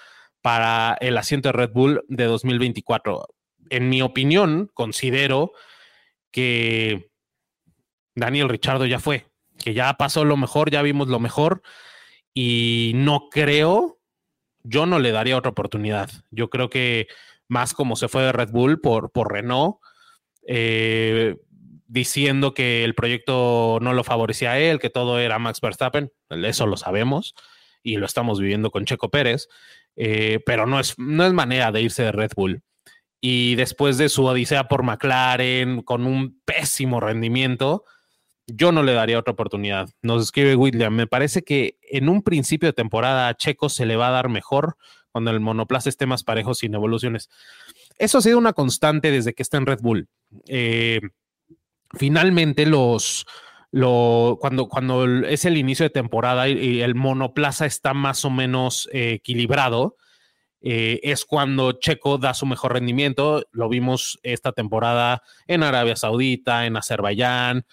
para 0.42 0.98
el 1.00 1.16
asiento 1.16 1.48
de 1.48 1.52
Red 1.54 1.70
Bull 1.72 2.04
de 2.08 2.24
2024. 2.24 3.26
En 3.70 3.88
mi 3.88 4.02
opinión, 4.02 4.70
considero 4.74 5.52
que 6.30 7.10
Daniel 8.14 8.50
Richardo 8.50 8.84
ya 8.84 8.98
fue, 8.98 9.24
que 9.56 9.72
ya 9.72 9.94
pasó 9.94 10.26
lo 10.26 10.36
mejor, 10.36 10.70
ya 10.70 10.82
vimos 10.82 11.08
lo 11.08 11.20
mejor 11.20 11.62
y 12.40 12.92
no 12.94 13.30
creo, 13.30 13.98
yo 14.62 14.86
no 14.86 15.00
le 15.00 15.10
daría 15.10 15.36
otra 15.36 15.50
oportunidad. 15.50 16.08
Yo 16.30 16.50
creo 16.50 16.70
que 16.70 17.08
más 17.48 17.74
como 17.74 17.96
se 17.96 18.06
fue 18.06 18.22
de 18.22 18.30
Red 18.30 18.50
Bull 18.50 18.80
por, 18.80 19.10
por 19.10 19.32
Renault, 19.32 19.78
eh, 20.46 21.34
diciendo 21.88 22.54
que 22.54 22.84
el 22.84 22.94
proyecto 22.94 23.80
no 23.82 23.92
lo 23.92 24.04
favorecía 24.04 24.52
a 24.52 24.58
él, 24.60 24.78
que 24.78 24.88
todo 24.88 25.18
era 25.18 25.40
Max 25.40 25.60
Verstappen, 25.60 26.12
eso 26.30 26.68
lo 26.68 26.76
sabemos 26.76 27.34
y 27.82 27.96
lo 27.96 28.06
estamos 28.06 28.38
viviendo 28.38 28.70
con 28.70 28.84
Checo 28.84 29.10
Pérez, 29.10 29.48
eh, 29.96 30.38
pero 30.46 30.64
no 30.64 30.78
es, 30.78 30.96
no 30.96 31.26
es 31.26 31.32
manera 31.32 31.72
de 31.72 31.82
irse 31.82 32.04
de 32.04 32.12
Red 32.12 32.30
Bull. 32.36 32.62
Y 33.20 33.56
después 33.56 33.98
de 33.98 34.08
su 34.08 34.24
odisea 34.24 34.68
por 34.68 34.84
McLaren, 34.84 35.82
con 35.82 36.06
un 36.06 36.40
pésimo 36.44 37.00
rendimiento, 37.00 37.84
yo 38.48 38.72
no 38.72 38.82
le 38.82 38.94
daría 38.94 39.18
otra 39.18 39.32
oportunidad. 39.32 39.90
Nos 40.02 40.22
escribe 40.22 40.56
William, 40.56 40.94
me 40.94 41.06
parece 41.06 41.42
que 41.42 41.78
en 41.82 42.08
un 42.08 42.22
principio 42.22 42.68
de 42.68 42.72
temporada 42.72 43.28
a 43.28 43.34
Checo 43.34 43.68
se 43.68 43.86
le 43.86 43.96
va 43.96 44.08
a 44.08 44.12
dar 44.12 44.28
mejor 44.28 44.76
cuando 45.12 45.30
el 45.30 45.40
monoplaza 45.40 45.88
esté 45.88 46.06
más 46.06 46.24
parejo 46.24 46.54
sin 46.54 46.74
evoluciones. 46.74 47.28
Eso 47.98 48.18
ha 48.18 48.22
sido 48.22 48.38
una 48.38 48.54
constante 48.54 49.10
desde 49.10 49.34
que 49.34 49.42
está 49.42 49.58
en 49.58 49.66
Red 49.66 49.80
Bull. 49.80 50.08
Eh, 50.46 51.00
finalmente 51.92 52.66
los... 52.66 53.26
Lo, 53.70 54.38
cuando, 54.40 54.66
cuando 54.66 55.04
es 55.26 55.44
el 55.44 55.58
inicio 55.58 55.84
de 55.84 55.90
temporada 55.90 56.48
y, 56.48 56.80
el 56.80 56.94
monoplaza 56.94 57.66
está 57.66 57.92
más 57.92 58.24
o 58.24 58.30
menos 58.30 58.88
eh, 58.94 59.12
equilibrado, 59.12 59.96
eh, 60.62 61.00
es 61.02 61.26
cuando 61.26 61.72
Checo 61.72 62.16
da 62.16 62.32
su 62.32 62.46
mejor 62.46 62.72
rendimiento. 62.72 63.44
Lo 63.52 63.68
vimos 63.68 64.18
esta 64.22 64.52
temporada 64.52 65.22
en 65.46 65.62
Arabia 65.62 65.96
Saudita, 65.96 66.64
en 66.64 66.78
Azerbaiyán, 66.78 67.66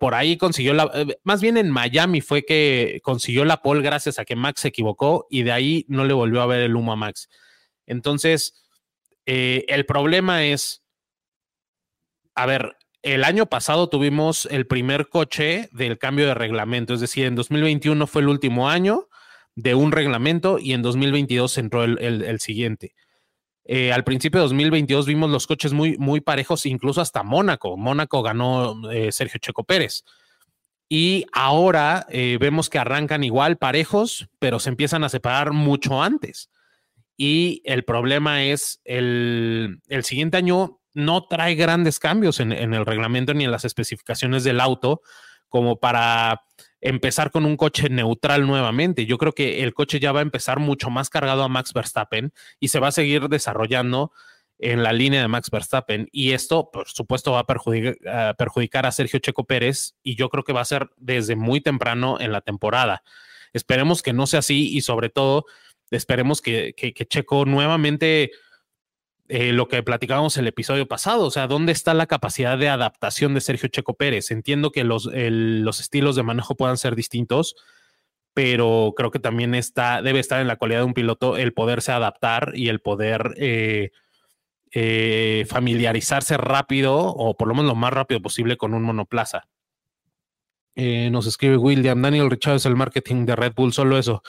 por 0.00 0.14
ahí 0.14 0.36
consiguió 0.36 0.74
la, 0.74 0.90
eh, 0.94 1.18
más 1.22 1.40
bien 1.40 1.56
en 1.56 1.70
Miami 1.70 2.20
fue 2.20 2.44
que 2.44 3.00
consiguió 3.02 3.44
la 3.44 3.62
pole 3.62 3.82
gracias 3.82 4.18
a 4.18 4.24
que 4.24 4.36
Max 4.36 4.62
se 4.62 4.68
equivocó 4.68 5.26
y 5.30 5.42
de 5.42 5.52
ahí 5.52 5.84
no 5.88 6.04
le 6.04 6.12
volvió 6.12 6.42
a 6.42 6.46
ver 6.46 6.60
el 6.60 6.74
humo 6.74 6.92
a 6.92 6.96
Max. 6.96 7.28
Entonces, 7.86 8.54
eh, 9.26 9.64
el 9.68 9.86
problema 9.86 10.44
es, 10.44 10.82
a 12.34 12.46
ver, 12.46 12.76
el 13.02 13.24
año 13.24 13.46
pasado 13.46 13.88
tuvimos 13.88 14.46
el 14.50 14.66
primer 14.66 15.08
coche 15.08 15.68
del 15.72 15.98
cambio 15.98 16.26
de 16.26 16.34
reglamento, 16.34 16.94
es 16.94 17.00
decir, 17.00 17.26
en 17.26 17.36
2021 17.36 18.06
fue 18.06 18.22
el 18.22 18.28
último 18.28 18.68
año 18.68 19.08
de 19.54 19.74
un 19.74 19.92
reglamento 19.92 20.58
y 20.58 20.72
en 20.72 20.82
2022 20.82 21.58
entró 21.58 21.84
el 21.84 22.40
siguiente. 22.40 22.94
Eh, 23.70 23.92
al 23.92 24.02
principio 24.02 24.40
de 24.40 24.44
2022 24.44 25.04
vimos 25.04 25.28
los 25.28 25.46
coches 25.46 25.74
muy, 25.74 25.98
muy 25.98 26.22
parejos, 26.22 26.64
incluso 26.64 27.02
hasta 27.02 27.22
Mónaco. 27.22 27.76
Mónaco 27.76 28.22
ganó 28.22 28.90
eh, 28.90 29.12
Sergio 29.12 29.38
Checo 29.38 29.62
Pérez. 29.62 30.04
Y 30.88 31.26
ahora 31.34 32.06
eh, 32.08 32.38
vemos 32.40 32.70
que 32.70 32.78
arrancan 32.78 33.24
igual 33.24 33.58
parejos, 33.58 34.26
pero 34.38 34.58
se 34.58 34.70
empiezan 34.70 35.04
a 35.04 35.10
separar 35.10 35.52
mucho 35.52 36.02
antes. 36.02 36.50
Y 37.18 37.60
el 37.66 37.84
problema 37.84 38.42
es 38.42 38.80
el, 38.84 39.80
el 39.88 40.02
siguiente 40.02 40.38
año 40.38 40.80
no 40.94 41.26
trae 41.26 41.54
grandes 41.54 41.98
cambios 41.98 42.40
en, 42.40 42.52
en 42.52 42.72
el 42.72 42.86
reglamento 42.86 43.34
ni 43.34 43.44
en 43.44 43.50
las 43.50 43.66
especificaciones 43.66 44.44
del 44.44 44.60
auto 44.60 45.02
como 45.50 45.78
para 45.78 46.42
empezar 46.80 47.30
con 47.30 47.44
un 47.44 47.56
coche 47.56 47.88
neutral 47.88 48.46
nuevamente. 48.46 49.06
Yo 49.06 49.18
creo 49.18 49.32
que 49.32 49.62
el 49.62 49.74
coche 49.74 50.00
ya 50.00 50.12
va 50.12 50.20
a 50.20 50.22
empezar 50.22 50.60
mucho 50.60 50.90
más 50.90 51.10
cargado 51.10 51.42
a 51.42 51.48
Max 51.48 51.72
Verstappen 51.72 52.32
y 52.60 52.68
se 52.68 52.78
va 52.78 52.88
a 52.88 52.92
seguir 52.92 53.28
desarrollando 53.28 54.12
en 54.58 54.82
la 54.82 54.92
línea 54.92 55.20
de 55.22 55.28
Max 55.28 55.50
Verstappen. 55.50 56.08
Y 56.12 56.32
esto, 56.32 56.70
por 56.70 56.88
supuesto, 56.88 57.32
va 57.32 57.40
a 57.40 58.34
perjudicar, 58.34 58.86
a 58.86 58.92
Sergio 58.92 59.20
Checo 59.20 59.44
Pérez 59.44 59.94
y 60.02 60.16
yo 60.16 60.28
creo 60.28 60.44
que 60.44 60.52
va 60.52 60.60
a 60.60 60.66
ser 60.66 60.90
desde 60.96 61.36
muy 61.36 61.60
temprano 61.60 62.18
en 62.20 62.32
la 62.32 62.40
temporada. 62.40 63.02
Esperemos 63.52 64.02
que 64.02 64.12
no 64.12 64.26
sea 64.26 64.40
así 64.40 64.76
y 64.76 64.82
sobre 64.82 65.08
todo 65.08 65.46
esperemos 65.90 66.42
que, 66.42 66.74
que 66.74 67.06
Checo 67.06 67.44
nuevamente 67.44 68.30
eh, 69.30 69.52
lo 69.52 69.68
que 69.68 69.82
platicábamos 69.82 70.38
el 70.38 70.46
episodio 70.46 70.88
pasado, 70.88 71.26
o 71.26 71.30
sea, 71.30 71.46
¿dónde 71.46 71.72
está 71.72 71.92
la 71.92 72.06
capacidad 72.06 72.56
de 72.56 72.70
adaptación 72.70 73.34
de 73.34 73.42
Sergio 73.42 73.68
Checo 73.68 73.92
Pérez? 73.92 74.30
Entiendo 74.30 74.72
que 74.72 74.84
los, 74.84 75.06
los 75.12 75.80
estilos 75.80 76.16
de 76.16 76.22
manejo 76.22 76.56
puedan 76.56 76.78
ser 76.78 76.96
distintos, 76.96 77.54
pero 78.32 78.94
creo 78.96 79.10
que 79.10 79.18
también 79.18 79.54
está, 79.54 80.00
debe 80.00 80.20
estar 80.20 80.40
en 80.40 80.48
la 80.48 80.56
cualidad 80.56 80.80
de 80.80 80.86
un 80.86 80.94
piloto 80.94 81.36
el 81.36 81.52
poderse 81.52 81.92
adaptar 81.92 82.52
y 82.54 82.68
el 82.68 82.80
poder 82.80 83.34
eh, 83.36 83.90
eh, 84.72 85.44
familiarizarse 85.46 86.38
rápido 86.38 86.96
o 86.98 87.36
por 87.36 87.48
lo 87.48 87.54
menos 87.54 87.68
lo 87.68 87.74
más 87.74 87.92
rápido 87.92 88.22
posible 88.22 88.56
con 88.56 88.72
un 88.72 88.82
monoplaza. 88.82 89.46
nos 90.74 91.26
escribe 91.26 91.58
William, 91.58 92.00
Daniel 92.00 92.30
Richards, 92.30 92.64
el 92.64 92.76
marketing 92.76 93.26
de 93.26 93.36
Red 93.36 93.52
Bull, 93.54 93.74
solo 93.74 93.98
eso. 93.98 94.22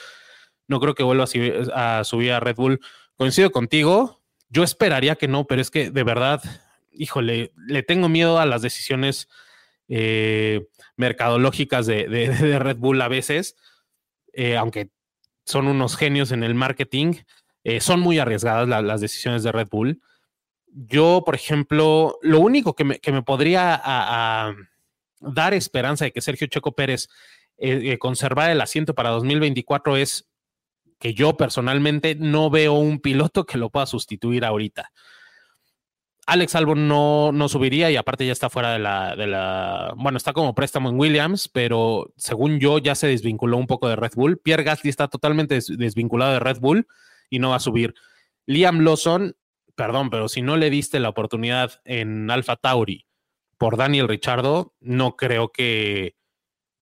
No 0.68 0.78
creo 0.78 0.94
que 0.94 1.04
vuelva 1.04 1.24
a 1.24 2.04
subir 2.04 2.32
a 2.32 2.40
Red 2.40 2.56
Bull. 2.56 2.80
Coincido 3.16 3.50
contigo, 3.50 4.19
yo 4.50 4.64
esperaría 4.64 5.16
que 5.16 5.28
no, 5.28 5.46
pero 5.46 5.62
es 5.62 5.70
que 5.70 5.90
de 5.90 6.02
verdad, 6.02 6.42
híjole, 6.92 7.52
le 7.56 7.82
tengo 7.82 8.08
miedo 8.08 8.38
a 8.38 8.46
las 8.46 8.62
decisiones 8.62 9.28
eh, 9.88 10.66
mercadológicas 10.96 11.86
de, 11.86 12.06
Red 12.58 12.76
Bull 12.76 13.00
a 13.00 13.08
veces, 13.08 13.56
eh, 14.32 14.56
aunque 14.56 14.90
son 15.44 15.68
unos 15.68 15.96
genios 15.96 16.32
en 16.32 16.42
el 16.42 16.54
marketing, 16.54 17.14
eh, 17.64 17.80
son 17.80 18.00
muy 18.00 18.18
arriesgadas 18.18 18.68
las 18.68 19.00
decisiones 19.00 19.42
de 19.42 19.52
Red 19.52 19.68
Bull. 19.68 20.00
Yo, 20.66 21.22
por 21.24 21.34
ejemplo, 21.34 22.18
lo 22.22 22.40
único 22.40 22.74
que 22.74 22.84
me, 22.84 23.22
podría 23.22 24.54
dar 25.20 25.54
esperanza 25.54 26.04
de 26.04 26.12
que 26.12 26.20
Sergio 26.20 26.46
Checo 26.46 26.72
Pérez 26.72 27.08
conservara 27.98 28.52
el 28.52 28.60
asiento 28.60 28.94
para 28.94 29.10
2024 29.10 29.96
es 29.96 30.29
que 31.00 31.14
yo 31.14 31.36
personalmente 31.36 32.14
no 32.14 32.50
veo 32.50 32.74
un 32.74 33.00
piloto 33.00 33.46
que 33.46 33.58
lo 33.58 33.70
pueda 33.70 33.86
sustituir 33.86 34.44
ahorita. 34.44 34.92
Alex 36.26 36.54
Albon 36.54 36.86
no, 36.86 37.32
no 37.32 37.48
subiría 37.48 37.90
y 37.90 37.96
aparte 37.96 38.24
ya 38.24 38.32
está 38.32 38.50
fuera 38.50 38.72
de 38.74 38.78
la, 38.78 39.16
de 39.16 39.26
la, 39.26 39.94
bueno, 39.96 40.18
está 40.18 40.32
como 40.32 40.54
préstamo 40.54 40.90
en 40.90 41.00
Williams, 41.00 41.48
pero 41.48 42.12
según 42.16 42.60
yo 42.60 42.78
ya 42.78 42.94
se 42.94 43.08
desvinculó 43.08 43.56
un 43.56 43.66
poco 43.66 43.88
de 43.88 43.96
Red 43.96 44.12
Bull. 44.14 44.38
Pierre 44.38 44.62
Gasly 44.62 44.90
está 44.90 45.08
totalmente 45.08 45.58
desvinculado 45.76 46.34
de 46.34 46.38
Red 46.38 46.60
Bull 46.60 46.86
y 47.30 47.40
no 47.40 47.50
va 47.50 47.56
a 47.56 47.60
subir. 47.60 47.94
Liam 48.46 48.80
Lawson, 48.80 49.34
perdón, 49.74 50.10
pero 50.10 50.28
si 50.28 50.42
no 50.42 50.56
le 50.56 50.70
diste 50.70 51.00
la 51.00 51.08
oportunidad 51.08 51.80
en 51.84 52.30
Alfa 52.30 52.56
Tauri 52.56 53.06
por 53.56 53.76
Daniel 53.76 54.06
Richardo, 54.06 54.74
no 54.80 55.16
creo 55.16 55.50
que, 55.50 56.14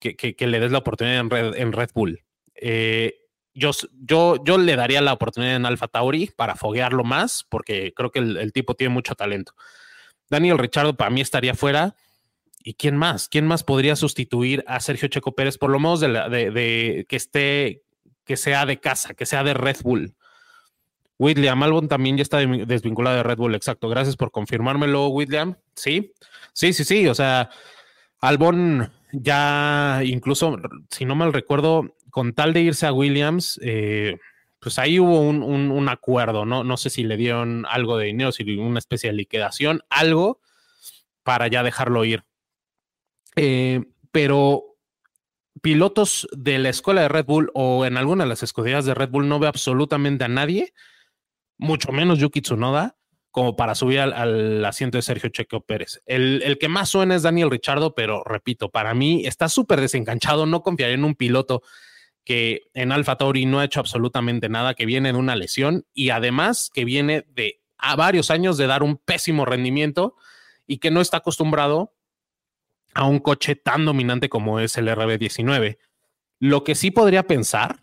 que, 0.01 0.47
le 0.47 0.61
des 0.61 0.73
la 0.73 0.79
oportunidad 0.79 1.21
en 1.21 1.31
Red, 1.31 1.55
en 1.57 1.73
Red 1.73 1.91
Bull. 1.95 2.25
Eh, 2.55 3.15
yo, 3.59 3.73
yo, 4.45 4.59
le 4.59 4.77
daría 4.77 5.01
la 5.01 5.13
oportunidad 5.13 5.57
en 5.57 5.67
Alfa 5.67 5.89
Tauri 5.89 6.31
para 6.37 6.55
foguearlo 6.55 7.05
más, 7.05 7.45
porque 7.49 7.93
creo 7.95 8.11
que 8.11 8.21
el, 8.21 8.53
tipo 8.53 8.75
tiene 8.75 8.95
mucho 8.95 9.15
talento. 9.15 9.53
Daniel 10.31 10.59
Richardo 10.59 10.97
para 10.97 11.11
mí 11.11 11.21
estaría 11.21 11.55
fuera. 11.55 11.95
¿Y 12.63 12.75
quién 12.75 12.97
más? 12.97 13.29
¿Quién 13.29 13.47
más 13.47 13.65
podría 13.65 13.97
sustituir 13.97 14.65
a 14.67 14.81
Sergio 14.81 15.09
Checo 15.09 15.33
Pérez? 15.33 15.59
Por 15.59 15.71
lo 15.71 15.79
menos 15.79 16.01
de, 16.01 16.09
de, 16.09 17.07
que 17.09 17.17
esté, 17.17 17.83
que 18.25 18.37
sea 18.37 18.67
de 18.67 18.79
casa, 18.79 19.15
que 19.15 19.27
sea 19.27 19.43
de 19.43 19.55
Red 19.55 19.79
Bull. 19.83 20.15
William 21.19 21.63
Albon 21.63 21.89
también 21.89 22.17
ya 22.17 22.23
está 22.23 22.39
desvinculado 22.39 23.17
de 23.17 23.23
Red 23.23 23.39
Bull, 23.39 23.55
exacto. 23.55 23.89
Gracias 23.89 24.17
por 24.17 24.31
confirmármelo, 24.31 25.09
William. 25.09 25.57
Sí, 25.75 26.13
sí, 26.53 26.73
sí, 26.73 26.85
sí. 26.85 27.09
O 27.09 27.15
sea, 27.15 27.51
Albon 28.21 28.93
ya 29.13 30.01
incluso, 30.05 30.59
si 30.91 31.05
no 31.05 31.15
mal 31.15 31.33
recuerdo, 31.33 31.97
con 32.11 32.33
tal 32.35 32.53
de 32.53 32.63
irse 32.63 32.87
a 32.87 32.93
Williams, 32.93 33.61
eh, 33.63 34.19
pues 34.61 34.79
ahí 34.79 34.99
hubo 34.99 35.21
un, 35.21 35.89
acuerdo, 35.89 36.45
¿no? 36.45 36.65
No 36.65 36.77
sé 36.77 36.91
si 36.91 37.05
le 37.05 37.17
dieron 37.17 37.65
algo 37.69 37.97
de 37.97 38.07
dinero, 38.07 38.33
si 38.33 38.45
una 38.57 38.79
especie 38.79 39.11
de 39.11 39.17
liquidación, 39.17 39.83
algo 39.89 40.41
para 41.23 41.47
ya 41.47 41.63
dejarlo 41.63 42.05
ir. 42.05 42.25
Eh, 43.37 43.85
pero 44.11 44.77
pilotos 45.63 46.29
de 46.33 46.59
la 46.59 46.71
escuela 46.71 47.03
de 47.03 47.09
Red 47.09 47.27
Bull 47.27 47.51
o 47.55 47.85
en 47.85 47.97
alguna 47.97 48.25
de 48.25 48.31
las 48.31 48.43
escuderías 48.43 48.85
de 48.85 48.95
Red 48.95 49.11
Bull 49.11 49.29
no 49.29 49.39
ve 49.39 49.47
absolutamente 49.47 50.25
a 50.25 50.29
nadie, 50.29 50.73
mucho 51.57 51.93
menos 51.93 52.19
Yuki 52.19 52.41
Tsunoda, 52.41 52.97
como 53.31 53.55
para 53.55 53.75
subir 53.75 54.01
al, 54.01 54.65
asiento 54.65 54.99
de 54.99 55.03
Sergio 55.03 55.31
Checo 55.31 55.61
Pérez. 55.61 56.01
El, 56.07 56.43
el, 56.45 56.59
que 56.59 56.69
más 56.69 56.89
suena 56.89 57.15
es 57.15 57.23
Daniel 57.23 57.51
Richardo, 57.51 57.95
pero 57.95 58.25
repito, 58.25 58.71
para 58.71 58.95
mí 58.95 59.25
está 59.25 59.49
súper 59.49 59.81
desencanchado, 59.81 60.47
no 60.47 60.63
confiaré 60.63 60.95
en 60.95 61.05
un 61.05 61.15
piloto 61.15 61.63
que 62.29 62.69
en 62.75 62.93
Alfa 62.93 63.17
Tauri 63.17 63.47
no 63.47 63.59
ha 63.59 63.65
hecho 63.65 63.81
absolutamente 63.81 64.51
nada, 64.51 64.75
que 64.75 64.85
viene 64.85 65.15
de 65.15 65.19
una 65.19 65.35
lesión 65.35 65.87
y 65.95 66.11
además 66.11 66.71
que 66.75 66.85
viene 66.85 67.25
de 67.31 67.63
a 67.79 67.97
varios 67.97 68.31
años 68.31 68.59
de 68.59 68.67
dar 68.67 68.83
un 68.83 68.99
pésimo 68.99 69.47
rendimiento 69.47 70.15
y 70.67 70.77
que 70.77 70.91
no 70.91 71.01
está 71.01 71.17
acostumbrado 71.17 71.95
a 72.93 73.07
un 73.07 73.21
coche 73.21 73.57
tan 73.57 73.87
dominante 73.87 74.29
como 74.29 74.61
es 74.61 74.77
el 74.77 74.89
RB19. 74.89 75.79
Lo 76.39 76.65
que 76.65 76.75
sí 76.75 76.91
podría 76.91 77.23
pensar 77.23 77.83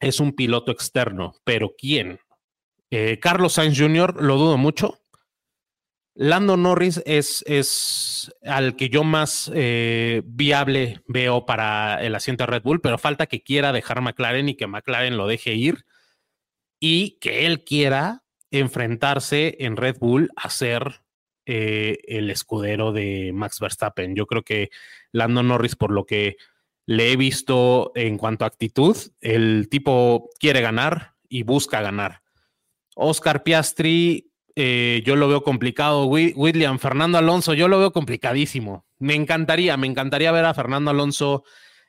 es 0.00 0.18
un 0.18 0.32
piloto 0.32 0.72
externo, 0.72 1.34
pero 1.44 1.74
¿quién? 1.76 2.20
Eh, 2.90 3.18
Carlos 3.20 3.52
Sainz 3.52 3.78
Jr. 3.78 4.22
lo 4.22 4.38
dudo 4.38 4.56
mucho. 4.56 4.98
Lando 6.16 6.56
Norris 6.56 7.02
es, 7.06 7.42
es 7.46 8.32
al 8.44 8.76
que 8.76 8.88
yo 8.88 9.02
más 9.02 9.50
eh, 9.52 10.22
viable 10.24 11.00
veo 11.08 11.44
para 11.44 12.00
el 12.04 12.14
asiento 12.14 12.44
de 12.44 12.52
Red 12.52 12.62
Bull, 12.62 12.80
pero 12.80 12.98
falta 12.98 13.26
que 13.26 13.42
quiera 13.42 13.72
dejar 13.72 14.00
McLaren 14.00 14.48
y 14.48 14.54
que 14.54 14.68
McLaren 14.68 15.16
lo 15.16 15.26
deje 15.26 15.54
ir 15.54 15.84
y 16.78 17.18
que 17.18 17.46
él 17.46 17.64
quiera 17.64 18.22
enfrentarse 18.52 19.56
en 19.58 19.76
Red 19.76 19.98
Bull 19.98 20.30
a 20.36 20.50
ser 20.50 21.02
eh, 21.46 21.98
el 22.06 22.30
escudero 22.30 22.92
de 22.92 23.32
Max 23.34 23.58
Verstappen. 23.58 24.14
Yo 24.14 24.26
creo 24.26 24.42
que 24.42 24.70
Lando 25.10 25.42
Norris, 25.42 25.74
por 25.74 25.90
lo 25.90 26.06
que 26.06 26.36
le 26.86 27.10
he 27.10 27.16
visto 27.16 27.90
en 27.96 28.18
cuanto 28.18 28.44
a 28.44 28.48
actitud, 28.48 28.96
el 29.20 29.68
tipo 29.68 30.30
quiere 30.38 30.60
ganar 30.60 31.14
y 31.28 31.42
busca 31.42 31.80
ganar. 31.80 32.22
Oscar 32.94 33.42
Piastri 33.42 34.30
eh, 34.56 35.02
yo 35.04 35.16
lo 35.16 35.28
veo 35.28 35.42
complicado. 35.42 36.06
William, 36.06 36.78
Fernando 36.78 37.18
Alonso, 37.18 37.54
yo 37.54 37.68
lo 37.68 37.78
veo 37.78 37.92
complicadísimo. 37.92 38.86
Me 38.98 39.14
encantaría, 39.14 39.76
me 39.76 39.86
encantaría 39.86 40.32
ver 40.32 40.44
a 40.44 40.54
Fernando 40.54 40.90
Alonso 40.90 41.44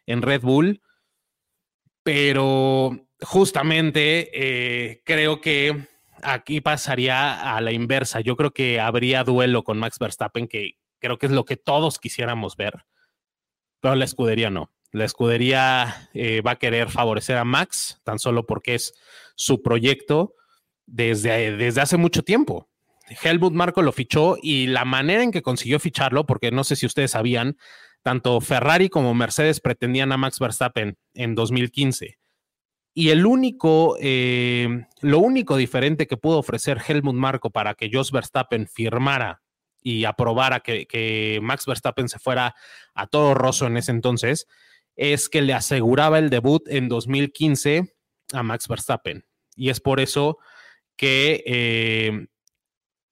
en 0.06 0.22
Red 0.22 0.42
Bull, 0.42 0.82
pero 2.04 3.08
justamente 3.22 4.30
eh, 4.34 5.02
creo 5.06 5.42
que 5.42 5.88
aquí 6.24 6.62
pasaría 6.62 7.56
a 7.56 7.62
la 7.62 7.72
inversa. 7.72 8.22
Yo 8.22 8.36
creo 8.36 8.52
que 8.52 8.80
habría 8.80 9.24
duelo 9.24 9.64
con 9.64 9.78
Max 9.78 10.00
Verstappen, 10.00 10.48
que 10.48 10.78
creo 11.00 11.18
que 11.18 11.28
es 11.28 11.32
lo 11.32 11.46
que 11.46 11.58
todos 11.58 12.00
quisiéramos 12.00 12.58
ver, 12.58 12.86
pero 13.80 13.96
la 13.96 14.06
escudería 14.06 14.50
no. 14.50 14.72
La 14.92 15.06
escudería 15.06 16.10
eh, 16.14 16.42
va 16.42 16.52
a 16.52 16.56
querer 16.56 16.90
favorecer 16.90 17.38
a 17.38 17.44
Max, 17.44 18.02
tan 18.04 18.18
solo 18.18 18.46
porque 18.46 18.76
es 18.76 18.94
su 19.36 19.62
proyecto 19.62 20.36
desde, 20.86 21.56
desde 21.58 21.82
hace 21.82 21.98
mucho 21.98 22.24
tiempo. 22.24 22.70
Helmut 23.24 23.54
Marco 23.54 23.82
lo 23.82 23.92
fichó 23.92 24.38
y 24.42 24.68
la 24.68 24.86
manera 24.86 25.24
en 25.24 25.32
que 25.32 25.42
consiguió 25.42 25.80
ficharlo, 25.80 26.26
porque 26.26 26.52
no 26.52 26.64
sé 26.64 26.76
si 26.76 26.86
ustedes 26.86 27.12
sabían, 27.12 27.58
tanto 28.02 28.40
Ferrari 28.42 28.90
como 28.90 29.14
Mercedes 29.14 29.60
pretendían 29.60 30.12
a 30.12 30.18
Max 30.18 30.40
Verstappen 30.40 30.98
en 31.14 31.36
2015. 31.36 32.18
Y 32.94 33.10
el 33.10 33.26
único, 33.26 33.98
eh, 34.00 34.86
lo 35.02 35.20
único 35.20 35.58
diferente 35.58 36.08
que 36.08 36.18
pudo 36.18 36.40
ofrecer 36.40 36.82
Helmut 36.88 37.16
Marco 37.16 37.50
para 37.50 37.74
que 37.74 37.90
Jos 37.92 38.12
Verstappen 38.12 38.68
firmara 38.68 39.42
y 39.82 40.06
aprobara 40.06 40.62
que, 40.62 40.88
que 40.88 41.40
Max 41.42 41.66
Verstappen 41.66 42.08
se 42.10 42.20
fuera 42.20 42.56
a 42.94 43.08
todo 43.08 43.34
roso 43.34 43.68
en 43.68 43.78
ese 43.78 43.92
entonces, 43.92 44.48
es 44.96 45.28
que 45.28 45.42
le 45.42 45.54
aseguraba 45.54 46.20
el 46.20 46.30
debut 46.30 46.68
en 46.68 46.88
2015 46.88 47.94
a 48.34 48.44
Max 48.44 48.68
Verstappen. 48.68 49.26
Y 49.56 49.70
es 49.70 49.82
por 49.82 50.00
eso 50.00 50.38
que 50.96 51.44
eh, 51.46 52.28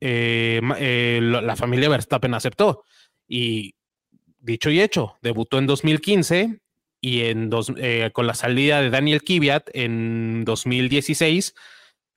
eh, 0.01 0.61
eh, 0.77 1.19
la 1.21 1.55
familia 1.55 1.89
Verstappen 1.89 2.33
aceptó. 2.33 2.83
Y 3.27 3.75
dicho 4.39 4.69
y 4.69 4.81
hecho, 4.81 5.17
debutó 5.21 5.57
en 5.59 5.67
2015 5.67 6.59
y 7.01 7.21
en 7.21 7.49
con 8.13 8.27
la 8.27 8.33
salida 8.33 8.81
de 8.81 8.89
Daniel 8.89 9.21
Kiviat 9.21 9.69
en 9.73 10.45
2016 10.45 11.53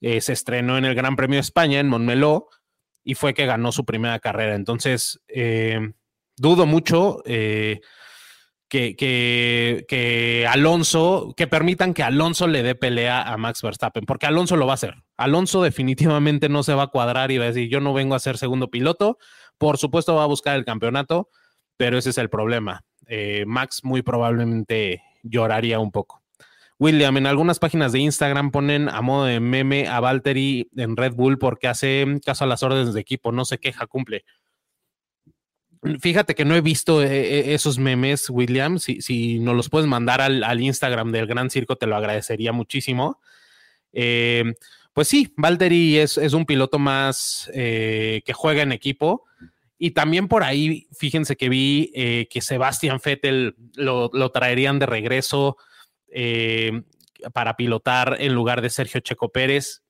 se 0.00 0.32
estrenó 0.32 0.78
en 0.78 0.84
el 0.84 0.94
Gran 0.94 1.16
Premio 1.16 1.38
de 1.38 1.40
España 1.40 1.80
en 1.80 1.88
Montmeló 1.88 2.48
y 3.02 3.14
fue 3.14 3.34
que 3.34 3.46
ganó 3.46 3.72
su 3.72 3.84
primera 3.84 4.20
carrera. 4.20 4.54
Entonces, 4.54 5.20
dudo 6.36 6.66
mucho 6.66 7.24
que, 8.68 8.96
que, 9.88 10.46
Alonso, 10.48 11.34
que 11.36 11.46
permitan 11.46 11.94
que 11.94 12.02
Alonso 12.02 12.46
le 12.46 12.62
dé 12.62 12.74
pelea 12.74 13.22
a 13.22 13.36
Max 13.36 13.62
Verstappen, 13.62 14.04
porque 14.04 14.26
Alonso 14.26 14.56
lo 14.56 14.66
va 14.66 14.72
a 14.72 14.74
hacer. 14.74 14.94
Alonso 15.16 15.62
definitivamente 15.62 16.48
no 16.48 16.62
se 16.62 16.74
va 16.74 16.84
a 16.84 16.88
cuadrar 16.88 17.30
y 17.30 17.38
va 17.38 17.44
a 17.44 17.48
decir, 17.48 17.68
yo 17.68 17.80
no 17.80 17.94
vengo 17.94 18.14
a 18.14 18.20
ser 18.20 18.38
segundo 18.38 18.70
piloto. 18.70 19.18
Por 19.58 19.78
supuesto 19.78 20.14
va 20.14 20.24
a 20.24 20.26
buscar 20.26 20.56
el 20.56 20.64
campeonato, 20.64 21.30
pero 21.76 21.98
ese 21.98 22.10
es 22.10 22.18
el 22.18 22.28
problema. 22.28 22.84
Eh, 23.06 23.44
Max 23.46 23.80
muy 23.84 24.02
probablemente 24.02 25.02
lloraría 25.22 25.78
un 25.78 25.92
poco. 25.92 26.22
William, 26.78 27.16
en 27.16 27.26
algunas 27.26 27.58
páginas 27.58 27.92
de 27.92 28.00
Instagram 28.00 28.50
ponen 28.50 28.90
a 28.90 29.00
modo 29.00 29.24
de 29.24 29.40
meme 29.40 29.88
a 29.88 29.98
Valtteri 29.98 30.68
en 30.76 30.94
Red 30.94 31.14
Bull 31.14 31.38
porque 31.38 31.68
hace 31.68 32.04
caso 32.22 32.44
a 32.44 32.46
las 32.46 32.62
órdenes 32.62 32.92
de 32.92 33.00
equipo, 33.00 33.32
no 33.32 33.46
se 33.46 33.58
queja, 33.58 33.86
cumple. 33.86 34.24
Fíjate 36.00 36.34
que 36.34 36.44
no 36.44 36.54
he 36.54 36.60
visto 36.60 37.02
eh, 37.02 37.08
eh, 37.08 37.54
esos 37.54 37.78
memes, 37.78 38.30
William. 38.30 38.78
Si, 38.78 39.00
si 39.00 39.38
nos 39.38 39.54
los 39.54 39.68
puedes 39.68 39.86
mandar 39.86 40.20
al, 40.20 40.60
Instagram 40.60 41.12
del 41.12 41.26
Gran 41.26 41.50
Circo, 41.50 41.76
te 41.76 41.86
lo 41.86 41.96
agradecería 41.96 42.52
muchísimo. 42.52 43.20
Eh, 43.92 44.54
pues 44.92 45.08
sí, 45.08 45.32
Valtteri 45.36 45.98
es, 45.98 46.18
es, 46.18 46.32
un 46.32 46.46
piloto 46.46 46.78
más 46.78 47.50
que 47.52 48.32
juega 48.34 48.62
en 48.62 48.72
equipo. 48.72 49.24
Y 49.78 49.90
también 49.90 50.26
por 50.26 50.42
ahí, 50.42 50.88
fíjense 50.92 51.36
que 51.36 51.50
vi 51.50 51.92
que 52.30 52.40
Sebastian 52.40 52.98
Vettel 53.04 53.56
lo, 53.74 54.10
lo, 54.12 54.30
traerían 54.30 54.78
de 54.78 54.86
regreso 54.86 55.58
para 57.34 57.56
pilotar 57.56 58.16
en 58.20 58.32
lugar 58.32 58.62
de 58.62 58.70
Sergio 58.70 59.00
Checo 59.00 59.30
Pérez. 59.30 59.82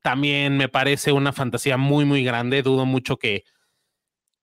También 0.00 0.56
me 0.56 0.68
parece 0.68 1.10
una 1.10 1.32
fantasía 1.32 1.76
muy, 1.76 2.04
muy 2.04 2.22
grande. 2.22 2.62
Dudo 2.62 2.86
mucho 2.86 3.16
que, 3.16 3.44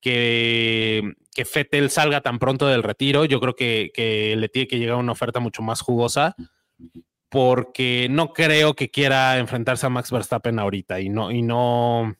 que, 0.01 1.13
que 1.33 1.45
Fettel 1.45 1.89
salga 1.89 2.21
tan 2.21 2.39
pronto 2.39 2.67
del 2.67 2.83
retiro. 2.83 3.25
Yo 3.25 3.39
creo 3.39 3.55
que, 3.55 4.35
le 4.37 4.49
tiene 4.49 4.67
que 4.67 4.79
llegar 4.79 4.97
una 4.97 5.11
oferta 5.11 5.39
mucho 5.39 5.61
más 5.61 5.81
jugosa 5.81 6.35
porque 7.29 8.07
no 8.09 8.33
creo 8.33 8.73
que 8.73 8.89
quiera 8.89 9.37
enfrentarse 9.37 9.85
a 9.85 9.89
Max 9.89 10.11
Verstappen 10.11 10.57
ahorita 10.57 10.99
y 10.99 11.09
no, 11.09 11.31
y 11.31 11.43
no, 11.43 12.15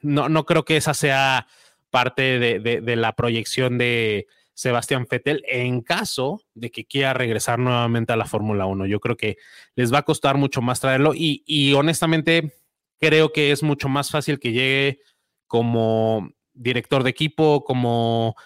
no, 0.00 0.28
no 0.30 0.46
creo 0.46 0.64
que 0.64 0.78
esa 0.78 0.94
sea 0.94 1.46
parte 1.90 2.38
de, 2.38 2.96
la 2.96 3.14
proyección 3.14 3.76
de 3.76 4.26
Sebastián 4.54 5.06
Vettel 5.10 5.44
en 5.46 5.82
caso 5.82 6.40
de 6.54 6.70
que 6.70 6.86
quiera 6.86 7.12
regresar 7.12 7.58
nuevamente 7.58 8.12
a 8.12 8.16
la 8.16 8.24
Fórmula 8.24 8.64
1. 8.66 8.86
Yo 8.86 9.00
creo 9.00 9.16
que 9.16 9.36
les 9.74 9.92
va 9.92 9.98
a 9.98 10.04
costar 10.04 10.38
mucho 10.38 10.62
más 10.62 10.80
traerlo 10.80 11.14
y, 11.14 11.42
y 11.46 11.74
honestamente 11.74 12.54
creo 12.98 13.32
que 13.32 13.52
es 13.52 13.62
mucho 13.62 13.88
más 13.88 14.10
fácil 14.10 14.38
que 14.38 14.52
llegue 14.52 15.00
como 15.46 16.32
director 16.60 17.02
de 17.02 17.10
equipo, 17.10 17.64
como, 17.64 18.36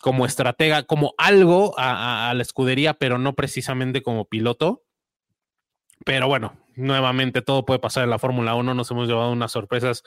como 0.00 0.24
estratega, 0.24 0.84
como 0.84 1.14
algo 1.18 1.74
a, 1.76 2.32
la 2.34 2.42
escudería, 2.42 2.94
pero 2.94 3.18
no 3.18 3.34
precisamente 3.34 4.02
como 4.02 4.26
piloto. 4.26 4.84
Pero 6.04 6.28
bueno, 6.28 6.56
nuevamente 6.74 7.42
todo 7.42 7.64
puede 7.64 7.80
pasar 7.80 8.04
en 8.04 8.10
la 8.10 8.18
Fórmula 8.18 8.54
1. 8.54 8.74
Nos 8.74 8.90
hemos 8.90 9.08
llevado 9.08 9.32
unas 9.32 9.52
sorpresas 9.52 10.02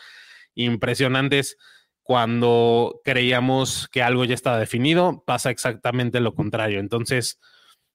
impresionantes 0.55 1.57
cuando 2.01 3.01
creíamos 3.03 3.87
que 3.89 4.01
algo 4.01 4.25
ya 4.25 4.33
estaba 4.33 4.59
definido. 4.59 5.23
Pasa 5.25 5.49
exactamente 5.49 6.19
lo 6.19 6.35
contrario. 6.35 6.79
Entonces, 6.79 7.39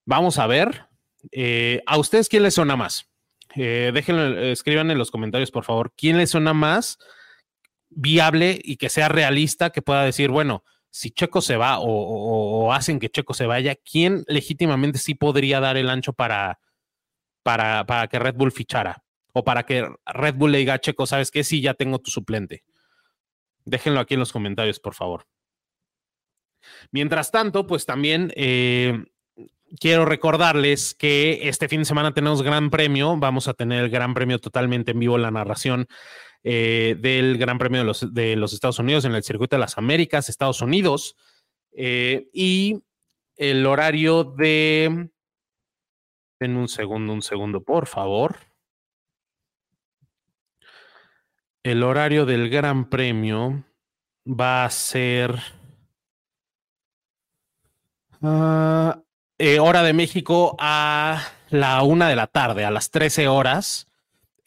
vamos 0.04 0.38
a 0.38 0.46
ver. 0.46 0.86
Eh, 1.32 1.82
¿A 1.86 1.98
ustedes 1.98 2.28
quién 2.28 2.42
les 2.42 2.54
suena 2.54 2.76
más? 2.76 3.10
Eh, 3.56 3.90
déjenlo, 3.92 4.38
escriban 4.40 4.90
en 4.90 4.98
los 4.98 5.10
comentarios, 5.10 5.50
por 5.50 5.64
favor. 5.64 5.92
¿Quién 5.96 6.16
les 6.18 6.30
suena 6.30 6.54
más? 6.54 6.98
Viable 7.90 8.58
y 8.62 8.76
que 8.76 8.88
sea 8.88 9.08
realista, 9.08 9.70
que 9.70 9.82
pueda 9.82 10.04
decir, 10.04 10.30
bueno, 10.30 10.64
si 10.90 11.10
Checo 11.10 11.40
se 11.40 11.56
va 11.56 11.78
o, 11.80 12.72
hacen 12.72 12.98
que 12.98 13.10
Checo 13.10 13.34
se 13.34 13.46
vaya, 13.46 13.76
¿quién 13.76 14.24
legítimamente 14.26 14.98
sí 14.98 15.14
podría 15.14 15.60
dar 15.60 15.76
el 15.76 15.90
ancho 15.90 16.12
para, 16.12 16.58
para, 17.42 17.84
para, 17.86 18.08
que 18.08 18.18
Red 18.18 18.34
Bull 18.34 18.52
fichara? 18.52 19.04
O 19.32 19.44
para 19.44 19.64
que 19.64 19.86
Red 20.06 20.34
Bull 20.34 20.52
le 20.52 20.58
diga 20.58 20.74
a 20.74 20.80
Checo, 20.80 21.06
¿sabes 21.06 21.30
qué? 21.30 21.44
Sí, 21.44 21.60
ya 21.60 21.74
tengo 21.74 22.00
tu 22.00 22.10
suplente. 22.10 22.64
Déjenlo 23.64 24.00
aquí 24.00 24.14
en 24.14 24.20
los 24.20 24.32
comentarios, 24.32 24.80
por 24.80 24.94
favor. 24.94 25.26
Mientras 26.90 27.30
tanto, 27.30 27.66
pues 27.66 27.86
también 27.86 28.32
eh, 28.34 29.04
quiero 29.78 30.04
recordarles 30.04 30.94
que 30.94 31.48
este 31.48 31.68
fin 31.68 31.80
de 31.80 31.84
semana 31.84 32.12
tenemos 32.12 32.42
gran 32.42 32.70
premio. 32.70 33.16
Vamos 33.16 33.46
a 33.46 33.54
tener 33.54 33.84
el 33.84 33.90
gran 33.90 34.14
premio 34.14 34.38
totalmente 34.40 34.92
en 34.92 34.98
vivo, 34.98 35.18
la 35.18 35.30
narración 35.30 35.86
eh, 36.42 36.96
del 36.98 37.38
Gran 37.38 37.58
Premio 37.58 37.80
de 37.80 37.84
los, 37.84 38.14
de 38.14 38.36
los, 38.36 38.52
Estados 38.52 38.78
Unidos 38.78 39.04
en 39.04 39.14
el 39.14 39.22
Circuito 39.22 39.56
de 39.56 39.60
las 39.60 39.78
Américas, 39.78 40.28
Estados 40.28 40.62
Unidos. 40.62 41.16
Eh, 41.72 42.28
y 42.32 42.82
el 43.36 43.66
horario 43.66 44.24
de... 44.24 45.10
En 46.40 46.56
un 46.56 46.68
segundo, 46.68 47.12
un 47.12 47.22
segundo, 47.22 47.62
por 47.62 47.86
favor. 47.86 48.38
El 51.62 51.82
horario 51.82 52.24
del 52.24 52.48
Gran 52.48 52.88
Premio 52.88 53.64
va 54.26 54.64
a 54.64 54.70
ser... 54.70 55.38
Ah, 58.22 59.02
eh, 59.38 59.58
hora 59.58 59.82
de 59.82 59.94
México 59.94 60.56
a 60.58 61.22
la 61.48 61.82
una 61.82 62.08
de 62.08 62.16
la 62.16 62.26
tarde, 62.26 62.64
a 62.64 62.70
las 62.70 62.90
13 62.90 63.28
horas. 63.28 63.89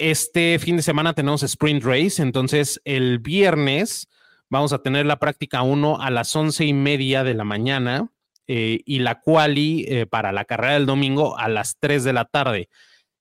Este 0.04 0.60
fin 0.60 0.76
de 0.76 0.84
semana 0.84 1.14
tenemos 1.14 1.44
sprint 1.44 1.82
race, 1.82 2.22
entonces 2.22 2.82
el 2.84 3.20
viernes 3.20 4.10
vamos 4.50 4.74
a 4.74 4.80
tener 4.80 5.06
la 5.06 5.18
práctica 5.18 5.62
1 5.62 6.02
a 6.02 6.10
las 6.10 6.36
once 6.36 6.66
y 6.66 6.74
media 6.74 7.24
de 7.24 7.34
la 7.34 7.46
mañana 7.46 8.12
eh, 8.46 8.82
y 8.86 9.00
la 9.00 9.22
quali 9.22 9.86
eh, 9.88 10.06
para 10.06 10.34
la 10.34 10.44
carrera 10.44 10.74
del 10.74 10.86
domingo 10.86 11.40
a 11.40 11.48
las 11.48 11.78
3 11.80 12.04
de 12.04 12.12
la 12.12 12.26
tarde. 12.26 12.68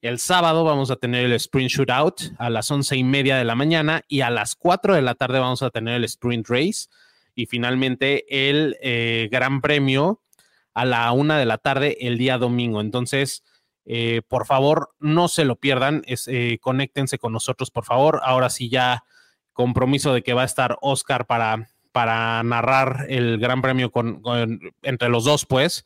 El 0.01 0.19
sábado 0.19 0.65
vamos 0.65 0.91
a 0.91 0.97
tener 0.97 1.25
el 1.25 1.35
sprint 1.35 1.71
shootout 1.71 2.21
a 2.37 2.51
las 2.51 2.69
once 2.69 2.97
y 2.97 3.05
media 3.05 3.37
de 3.37 3.45
la 3.45 3.55
mañana 3.55 4.03
y 4.09 4.23
a 4.23 4.31
las 4.31 4.57
4 4.57 4.97
de 4.97 5.03
la 5.03 5.15
tarde 5.15 5.39
vamos 5.39 5.63
a 5.63 5.71
tener 5.71 5.95
el 5.95 6.05
sprint 6.07 6.49
race 6.49 6.89
y 7.37 7.47
finalmente 7.47 8.25
el 8.51 8.77
eh, 8.83 9.29
gran 9.31 9.61
premio 9.61 10.21
a 10.75 10.85
la 10.85 11.13
una 11.13 11.39
de 11.39 11.47
la 11.47 11.59
tarde 11.59 11.97
el 12.01 12.19
día 12.19 12.39
domingo. 12.39 12.81
Entonces, 12.81 13.45
eh, 13.85 14.23
por 14.29 14.47
favor, 14.47 14.91
no 15.01 15.29
se 15.29 15.45
lo 15.45 15.57
pierdan. 15.57 16.03
Es, 16.07 16.29
eh, 16.29 16.59
conéctense 16.61 17.19
con 17.19 17.33
nosotros, 17.33 17.71
por 17.71 17.85
favor. 17.85 18.21
Ahora 18.23 18.51
sí 18.51 18.69
ya 18.69 19.05
compromiso 19.53 20.13
de 20.15 20.23
que 20.23 20.35
va 20.35 20.43
a 20.43 20.47
estar 20.47 20.79
Oscar 20.81 21.27
para, 21.27 21.69
para 21.93 22.43
narrar 22.43 23.07
el 23.09 23.39
Gran 23.39 23.63
Premio 23.63 23.91
con, 23.91 24.23
entre 24.83 25.09
los 25.09 25.25
dos, 25.25 25.47
pues. 25.47 25.85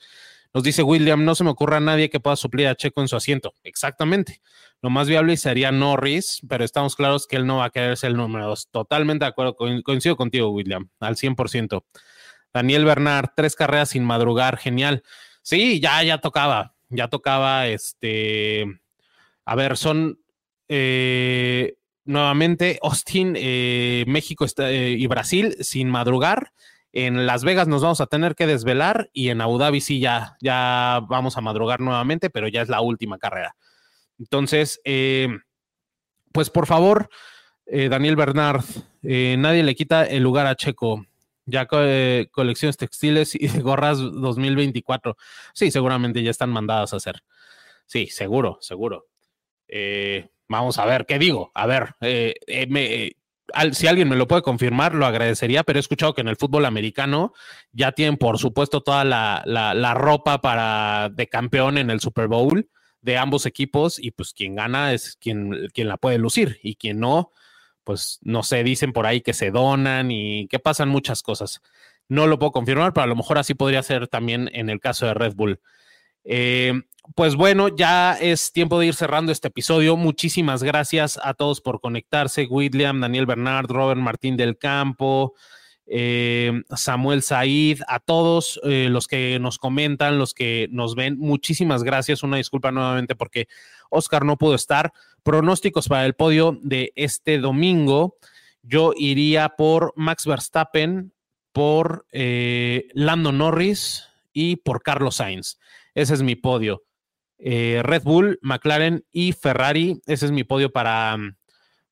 Nos 0.54 0.62
dice 0.62 0.82
William, 0.82 1.24
no 1.24 1.34
se 1.34 1.44
me 1.44 1.50
ocurra 1.50 1.78
a 1.78 1.80
nadie 1.80 2.08
que 2.08 2.20
pueda 2.20 2.36
suplir 2.36 2.68
a 2.68 2.74
Checo 2.74 3.02
en 3.02 3.08
su 3.08 3.16
asiento. 3.16 3.54
Exactamente. 3.62 4.40
Lo 4.80 4.88
más 4.88 5.08
viable 5.08 5.36
sería 5.36 5.72
Norris, 5.72 6.40
pero 6.48 6.64
estamos 6.64 6.96
claros 6.96 7.26
que 7.26 7.36
él 7.36 7.46
no 7.46 7.58
va 7.58 7.66
a 7.66 7.70
querer 7.70 7.96
ser 7.96 8.12
el 8.12 8.16
número 8.16 8.46
dos. 8.46 8.68
Totalmente 8.70 9.24
de 9.24 9.30
acuerdo. 9.30 9.54
Coincido 9.54 10.16
contigo, 10.16 10.50
William, 10.50 10.88
al 11.00 11.16
100%. 11.16 11.84
Daniel 12.54 12.84
Bernard, 12.86 13.30
tres 13.36 13.54
carreras 13.54 13.90
sin 13.90 14.04
madrugar, 14.04 14.56
genial. 14.56 15.02
Sí, 15.42 15.78
ya, 15.78 16.02
ya 16.02 16.18
tocaba 16.18 16.75
ya 16.96 17.08
tocaba 17.08 17.68
este, 17.68 18.64
a 19.44 19.54
ver, 19.54 19.76
son 19.76 20.18
eh, 20.68 21.76
nuevamente 22.04 22.78
Austin, 22.82 23.34
eh, 23.36 24.04
México 24.08 24.44
eh, 24.58 24.96
y 24.98 25.06
Brasil 25.06 25.56
sin 25.60 25.88
madrugar. 25.88 26.52
En 26.92 27.26
Las 27.26 27.44
Vegas 27.44 27.68
nos 27.68 27.82
vamos 27.82 28.00
a 28.00 28.06
tener 28.06 28.34
que 28.34 28.46
desvelar 28.46 29.10
y 29.12 29.28
en 29.28 29.40
Abu 29.40 29.58
Dhabi 29.58 29.80
sí 29.80 30.00
ya, 30.00 30.36
ya 30.40 31.00
vamos 31.08 31.36
a 31.36 31.42
madrugar 31.42 31.80
nuevamente, 31.80 32.30
pero 32.30 32.48
ya 32.48 32.62
es 32.62 32.68
la 32.68 32.80
última 32.80 33.18
carrera. 33.18 33.54
Entonces, 34.18 34.80
pues 36.32 36.48
por 36.48 36.66
favor, 36.66 37.10
Daniel 37.66 38.16
Bernard, 38.16 38.64
nadie 39.02 39.62
le 39.62 39.74
quita 39.74 40.06
el 40.06 40.22
lugar 40.22 40.46
a 40.46 40.56
Checo 40.56 41.04
ya 41.46 41.66
eh, 41.72 42.28
colecciones 42.30 42.76
textiles 42.76 43.34
y 43.34 43.48
gorras 43.60 43.98
2024. 43.98 45.16
Sí, 45.54 45.70
seguramente 45.70 46.22
ya 46.22 46.30
están 46.30 46.50
mandadas 46.50 46.92
a 46.92 46.96
hacer. 46.96 47.22
Sí, 47.86 48.08
seguro, 48.08 48.58
seguro. 48.60 49.06
Eh, 49.68 50.28
vamos 50.48 50.78
a 50.78 50.84
ver, 50.84 51.06
¿qué 51.06 51.18
digo? 51.18 51.50
A 51.54 51.66
ver, 51.66 51.94
eh, 52.00 52.34
si 53.72 53.86
alguien 53.86 54.08
me 54.08 54.16
lo 54.16 54.26
puede 54.26 54.42
confirmar, 54.42 54.94
lo 54.94 55.06
agradecería, 55.06 55.62
pero 55.62 55.78
he 55.78 55.80
escuchado 55.80 56.14
que 56.14 56.20
en 56.20 56.28
el 56.28 56.36
fútbol 56.36 56.66
americano 56.66 57.32
ya 57.72 57.92
tienen, 57.92 58.16
por 58.16 58.38
supuesto, 58.38 58.82
toda 58.82 59.04
la, 59.04 59.42
la 59.46 59.94
ropa 59.94 60.40
para 60.40 61.08
de 61.10 61.28
campeón 61.28 61.78
en 61.78 61.90
el 61.90 62.00
Super 62.00 62.28
Bowl 62.28 62.68
de 63.06 63.16
ambos 63.16 63.46
equipos 63.46 64.00
y 64.00 64.10
pues 64.10 64.34
quien 64.34 64.56
gana 64.56 64.92
es 64.92 65.16
quien, 65.20 65.68
quien 65.72 65.86
la 65.86 65.96
puede 65.96 66.18
lucir 66.18 66.58
y 66.64 66.74
quien 66.74 66.98
no, 66.98 67.30
pues 67.86 68.18
no 68.22 68.42
sé, 68.42 68.64
dicen 68.64 68.92
por 68.92 69.06
ahí 69.06 69.20
que 69.20 69.32
se 69.32 69.52
donan 69.52 70.10
y 70.10 70.48
que 70.48 70.58
pasan 70.58 70.88
muchas 70.88 71.22
cosas. 71.22 71.62
No 72.08 72.26
lo 72.26 72.36
puedo 72.38 72.50
confirmar, 72.50 72.92
pero 72.92 73.04
a 73.04 73.06
lo 73.06 73.14
mejor 73.14 73.38
así 73.38 73.54
podría 73.54 73.82
ser 73.84 74.08
también 74.08 74.50
en 74.52 74.70
el 74.70 74.80
caso 74.80 75.06
de 75.06 75.14
Red 75.14 75.34
Bull. 75.36 75.60
Eh, 76.24 76.82
pues 77.14 77.36
bueno, 77.36 77.68
ya 77.68 78.14
es 78.14 78.52
tiempo 78.52 78.80
de 78.80 78.86
ir 78.86 78.94
cerrando 78.94 79.30
este 79.30 79.48
episodio. 79.48 79.96
Muchísimas 79.96 80.64
gracias 80.64 81.20
a 81.22 81.34
todos 81.34 81.60
por 81.60 81.80
conectarse. 81.80 82.48
William, 82.50 83.00
Daniel 83.00 83.26
Bernard, 83.26 83.68
Robert 83.68 84.00
Martín 84.00 84.36
del 84.36 84.58
Campo, 84.58 85.34
eh, 85.86 86.62
Samuel 86.74 87.22
Said, 87.22 87.80
a 87.86 88.00
todos 88.00 88.60
eh, 88.64 88.88
los 88.90 89.06
que 89.06 89.38
nos 89.38 89.58
comentan, 89.58 90.18
los 90.18 90.34
que 90.34 90.68
nos 90.70 90.94
ven. 90.94 91.18
Muchísimas 91.18 91.82
gracias. 91.84 92.22
Una 92.22 92.36
disculpa 92.36 92.72
nuevamente 92.72 93.14
porque 93.14 93.48
Oscar 93.90 94.24
no 94.24 94.36
pudo 94.36 94.54
estar. 94.54 94.92
Pronósticos 95.22 95.88
para 95.88 96.06
el 96.06 96.14
podio 96.14 96.58
de 96.62 96.92
este 96.96 97.38
domingo. 97.38 98.16
Yo 98.62 98.92
iría 98.96 99.50
por 99.50 99.92
Max 99.96 100.26
Verstappen, 100.26 101.12
por 101.52 102.06
eh, 102.12 102.88
Lando 102.92 103.32
Norris 103.32 104.04
y 104.32 104.56
por 104.56 104.82
Carlos 104.82 105.16
Sainz. 105.16 105.58
Ese 105.94 106.14
es 106.14 106.22
mi 106.22 106.34
podio. 106.34 106.82
Eh, 107.38 107.80
Red 107.82 108.02
Bull, 108.02 108.38
McLaren 108.42 109.04
y 109.12 109.32
Ferrari. 109.32 110.02
Ese 110.06 110.26
es 110.26 110.32
mi 110.32 110.44
podio 110.44 110.72
para, 110.72 111.16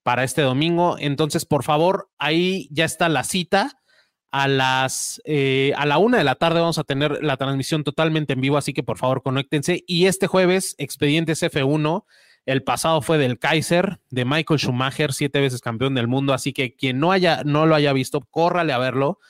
para 0.03 0.25
este 0.25 0.43
domingo. 0.43 0.97
Entonces, 0.99 1.45
por 1.45 1.63
favor, 1.63 2.11
ahí 2.19 2.69
ya 2.71 2.85
está 2.85 3.09
la 3.09 3.25
cita. 3.25 3.84
A 4.37 4.49
las 4.49 5.23
eh, 5.25 5.73
a 5.77 5.87
la 5.87 5.99
una 5.99 6.19
de 6.19 6.25
la 6.25 6.35
tarde 6.35 6.59
vamos 6.59 6.79
a 6.79 6.83
tener 6.83 7.23
la 7.23 7.37
transmisión 7.37 7.85
totalmente 7.85 8.33
en 8.33 8.41
vivo, 8.41 8.57
así 8.57 8.73
que 8.73 8.83
por 8.83 8.99
favor 8.99 9.23
conéctense. 9.23 9.85
Y 9.87 10.07
este 10.07 10.27
jueves, 10.27 10.75
Expedientes 10.77 11.41
F1. 11.41 12.05
El 12.45 12.65
pasado 12.65 13.01
fue 13.01 13.17
del 13.17 13.39
Kaiser, 13.39 14.01
de 14.11 14.25
Michael 14.25 14.59
Schumacher, 14.59 15.13
siete 15.13 15.41
veces 15.41 15.61
campeón 15.61 15.95
del 15.95 16.09
mundo. 16.09 16.35
Así 16.35 16.53
que 16.53 16.75
quien 16.75 16.99
no 16.99 17.13
haya, 17.13 17.45
no 17.45 17.67
lo 17.67 17.77
haya 17.77 17.93
visto, 17.93 18.23
córrale 18.23 18.73
a 18.73 18.79
verlo. 18.79 19.21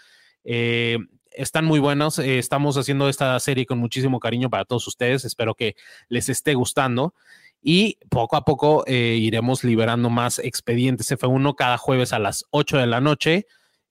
Eh, 0.43 0.97
están 1.33 1.67
muy 1.67 1.81
buenos. 1.81 2.19
Eh, 2.19 2.39
estamos 2.39 2.79
haciendo 2.79 3.11
esta 3.11 3.39
serie 3.41 3.67
con 3.67 3.77
muchísimo 3.77 4.21
cariño 4.21 4.49
para 4.49 4.65
todos 4.65 4.89
ustedes. 4.89 5.27
Espero 5.27 5.55
que 5.55 5.77
les 6.09 6.31
esté 6.31 6.55
gustando. 6.55 7.13
Y 7.61 7.99
poco 8.09 8.37
a 8.37 8.47
poco 8.47 8.85
iremos 8.87 9.65
liberando 9.65 10.09
más 10.09 10.39
expedientes 10.39 11.13
F1 11.13 11.55
cada 11.57 11.77
jueves 11.77 12.15
a 12.15 12.19
las 12.19 12.47
8 12.53 12.79
de 12.79 12.87
la 12.87 13.03
noche. 13.03 13.47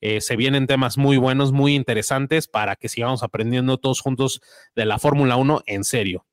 Eh, 0.06 0.20
se 0.20 0.36
vienen 0.36 0.68
temas 0.68 0.98
muy 0.98 1.16
buenos, 1.16 1.54
muy 1.54 1.76
interesantes 1.76 2.50
para 2.50 2.76
que 2.76 2.90
sigamos 2.90 3.24
aprendiendo 3.24 3.78
todos 3.78 4.02
juntos 4.02 4.42
de 4.76 4.84
la 4.84 5.00
Fórmula 5.00 5.38
1 5.38 5.62
en 5.66 5.86
serio. 5.86 6.26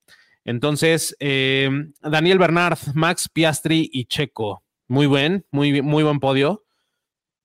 Entonces, 0.44 1.16
eh, 1.20 1.70
Daniel 2.02 2.40
Bernard, 2.40 2.78
Max 2.94 3.28
Piastri 3.33 3.88
y 3.92 4.06
Checo. 4.06 4.64
Muy 4.88 5.06
buen, 5.06 5.46
muy, 5.52 5.83
muy 5.83 6.02
buen 6.02 6.18
podio. 6.18 6.64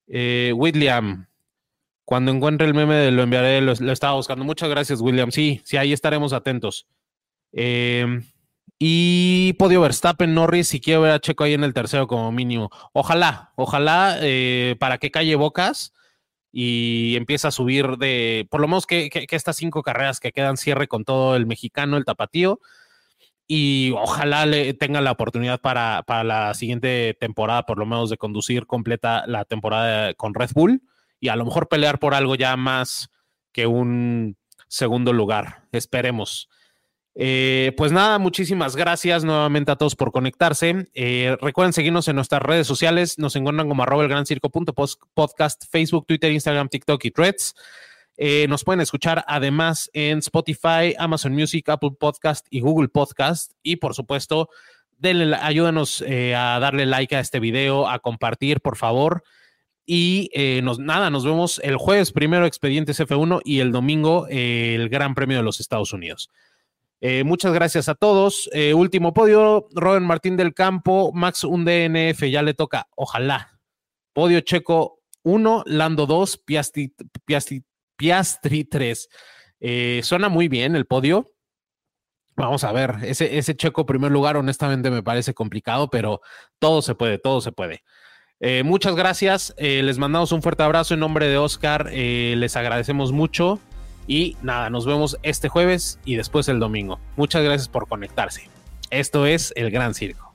Eh, 0.08 0.52
William, 0.56 1.28
cuando 2.06 2.32
encuentre 2.32 2.66
el 2.66 2.74
meme 2.74 3.12
lo 3.12 3.22
enviaré, 3.22 3.62
lo, 3.62 3.74
estaba 3.74 4.16
buscando. 4.16 4.44
Muchas 4.44 4.70
gracias, 4.70 5.02
William. 5.02 5.30
Sí, 5.30 5.62
sí, 5.64 5.78
ahí 5.78 5.94
estaremos 5.94 6.34
atentos. 6.34 6.88
y 8.80 9.54
podio 9.60 9.80
Verstappen, 9.80 10.34
Norris, 10.34 10.70
si 10.70 10.82
quiero 10.82 11.02
ver 11.02 11.12
a 11.12 11.20
Checo 11.20 11.44
ahí 11.44 11.54
en 11.54 11.64
el 11.64 11.76
tercero 11.76 12.08
como 12.08 12.32
mínimo. 12.32 12.72
Ojalá, 12.94 13.54
ojalá 13.56 14.18
para 14.80 14.98
que 14.98 15.12
calle 15.12 15.36
bocas 15.36 15.94
y 16.58 17.18
empieza 17.18 17.50
a 17.50 17.52
subir 17.52 17.98
de, 17.98 18.48
por 18.50 18.62
lo 18.62 18.70
menos 18.70 18.88
que, 18.88 19.10
estas 19.30 19.58
cinco 19.58 19.84
carreras 19.84 20.22
que 20.22 20.32
quedan 20.32 20.56
cierre 20.56 20.88
con 20.88 21.04
todo 21.04 21.36
el 21.36 21.46
mexicano, 21.46 21.98
el 21.98 22.06
tapatío, 22.06 22.62
y 23.46 23.92
ojalá 23.92 24.46
le 24.46 24.74
tenga 24.74 25.02
la 25.02 25.12
oportunidad 25.12 25.60
para, 25.60 26.04
para, 26.08 26.24
la 26.24 26.54
siguiente 26.54 27.14
temporada, 27.20 27.66
por 27.66 27.78
lo 27.78 27.86
menos 27.86 28.10
de 28.10 28.16
conducir 28.16 28.68
completa 28.68 29.26
la 29.28 29.44
temporada 29.44 30.14
con 30.14 30.34
Red 30.34 30.52
Bull 30.56 30.82
y 31.20 31.28
a 31.28 31.36
lo 31.36 31.44
mejor 31.44 31.68
pelear 31.68 32.00
por 32.00 32.14
algo 32.14 32.36
ya 32.36 32.56
más 32.56 33.10
que 33.52 33.68
un 33.68 34.38
segundo 34.70 35.12
lugar. 35.12 35.68
Esperemos. 35.74 36.48
Eh, 37.18 37.72
pues 37.78 37.94
nada, 37.94 38.20
muchísimas 38.20 38.76
gracias 38.76 39.24
nuevamente 39.24 39.72
a 39.72 39.78
todos 39.78 39.96
por 39.96 40.12
conectarse. 40.12 40.88
Eh, 40.94 41.38
recuerden 41.42 41.72
seguirnos 41.72 42.08
en 42.10 42.18
nuestras 42.18 42.42
redes 42.42 42.68
sociales. 42.68 43.18
Nos 43.18 43.38
encuentran 43.38 43.70
como 43.70 43.84
arroba 43.84 44.04
el 44.04 44.10
gran 44.10 44.26
circo 44.26 44.50
podcast, 44.50 45.64
Facebook, 45.72 46.06
Twitter, 46.08 46.32
Instagram, 46.32 46.68
TikTok 46.68 47.04
y 47.06 47.12
Threads. 47.12 47.56
Eh, 48.18 48.48
nos 48.50 48.64
pueden 48.64 48.82
escuchar 48.82 49.24
además 49.28 49.90
en 49.94 50.20
Spotify, 50.20 50.94
Amazon 50.98 51.34
Music, 51.34 51.68
Apple 51.70 51.92
Podcast 51.98 52.48
y 52.50 52.60
Google 52.60 52.90
Podcast. 52.90 53.54
Y 53.64 53.78
por 53.78 53.94
supuesto, 53.94 54.50
denle, 54.98 55.38
ayúdanos 55.38 56.02
a 56.02 56.60
darle 56.60 56.86
like 56.86 57.16
a 57.16 57.22
este 57.22 57.40
video, 57.40 57.88
a 57.88 58.00
compartir, 58.00 58.60
por 58.60 58.76
favor. 58.76 59.24
Y 59.86 60.32
nada, 60.80 61.10
nos 61.10 61.24
vemos 61.24 61.62
el 61.64 61.78
jueves 61.78 62.12
primero 62.12 62.46
Expedientes 62.46 63.00
F1 63.00 63.42
y 63.46 63.60
el 63.60 63.72
domingo 63.72 64.28
el 64.30 64.90
Gran 64.90 65.16
Premio 65.16 65.38
de 65.38 65.44
los 65.44 65.62
Estados 65.62 65.94
Unidos. 65.94 66.30
Eh, 67.02 67.24
muchas 67.24 67.54
gracias 67.54 67.90
a 67.90 67.96
todos. 67.96 68.50
Eh, 68.54 68.74
último 68.74 69.14
podio, 69.14 69.68
Robert 69.74 70.04
Martín 70.04 70.38
del 70.38 70.54
Campo, 70.54 71.12
Max 71.14 71.44
un 71.44 71.66
DNF, 71.66 72.30
ya 72.30 72.42
le 72.42 72.54
toca, 72.54 72.88
ojalá. 72.96 73.60
Podio 74.14 74.40
Checo 74.42 75.02
1, 75.24 75.64
Lando 75.66 76.06
2, 76.06 76.38
Piastri, 76.38 76.96
Piastri, 77.98 78.64
3. 78.64 79.10
Eh, 79.60 80.02
suena 80.04 80.30
muy 80.30 80.48
bien 80.48 80.76
el 80.76 80.86
podio. 80.86 81.32
Vamos 82.38 82.64
a 82.64 82.72
ver, 82.74 82.98
ese, 83.04 83.38
ese 83.38 83.56
Checo 83.56 83.86
primer 83.86 84.12
lugar 84.12 84.36
honestamente 84.36 84.90
me 84.90 85.04
parece 85.04 85.34
complicado, 85.34 85.90
pero 85.90 86.22
todo 86.60 86.82
se 86.82 86.94
puede, 86.94 87.18
todo 87.18 87.40
se 87.40 87.54
puede. 87.54 87.84
muchas 88.66 88.94
gracias, 88.96 89.56
les 89.58 89.98
mandamos 89.98 90.34
un 90.34 90.42
fuerte 90.42 90.64
abrazo 90.64 90.94
en 90.94 91.00
nombre 91.00 91.30
de 91.30 91.38
Oscar, 91.38 91.90
les 91.94 92.56
agradecemos 92.58 93.14
mucho. 93.14 93.62
Y 94.08 94.38
nada, 94.42 94.70
nos 94.70 94.86
vemos 94.86 95.18
este 95.24 95.50
jueves 95.50 96.00
y 96.06 96.16
después 96.16 96.48
el 96.50 96.60
domingo. 96.60 97.00
Muchas 97.16 97.44
gracias 97.44 97.68
por 97.68 97.88
conectarse. 97.88 98.50
Esto 98.92 99.26
es 99.26 99.52
El 99.56 99.72
Gran 99.72 99.94
Circo. 99.94 100.35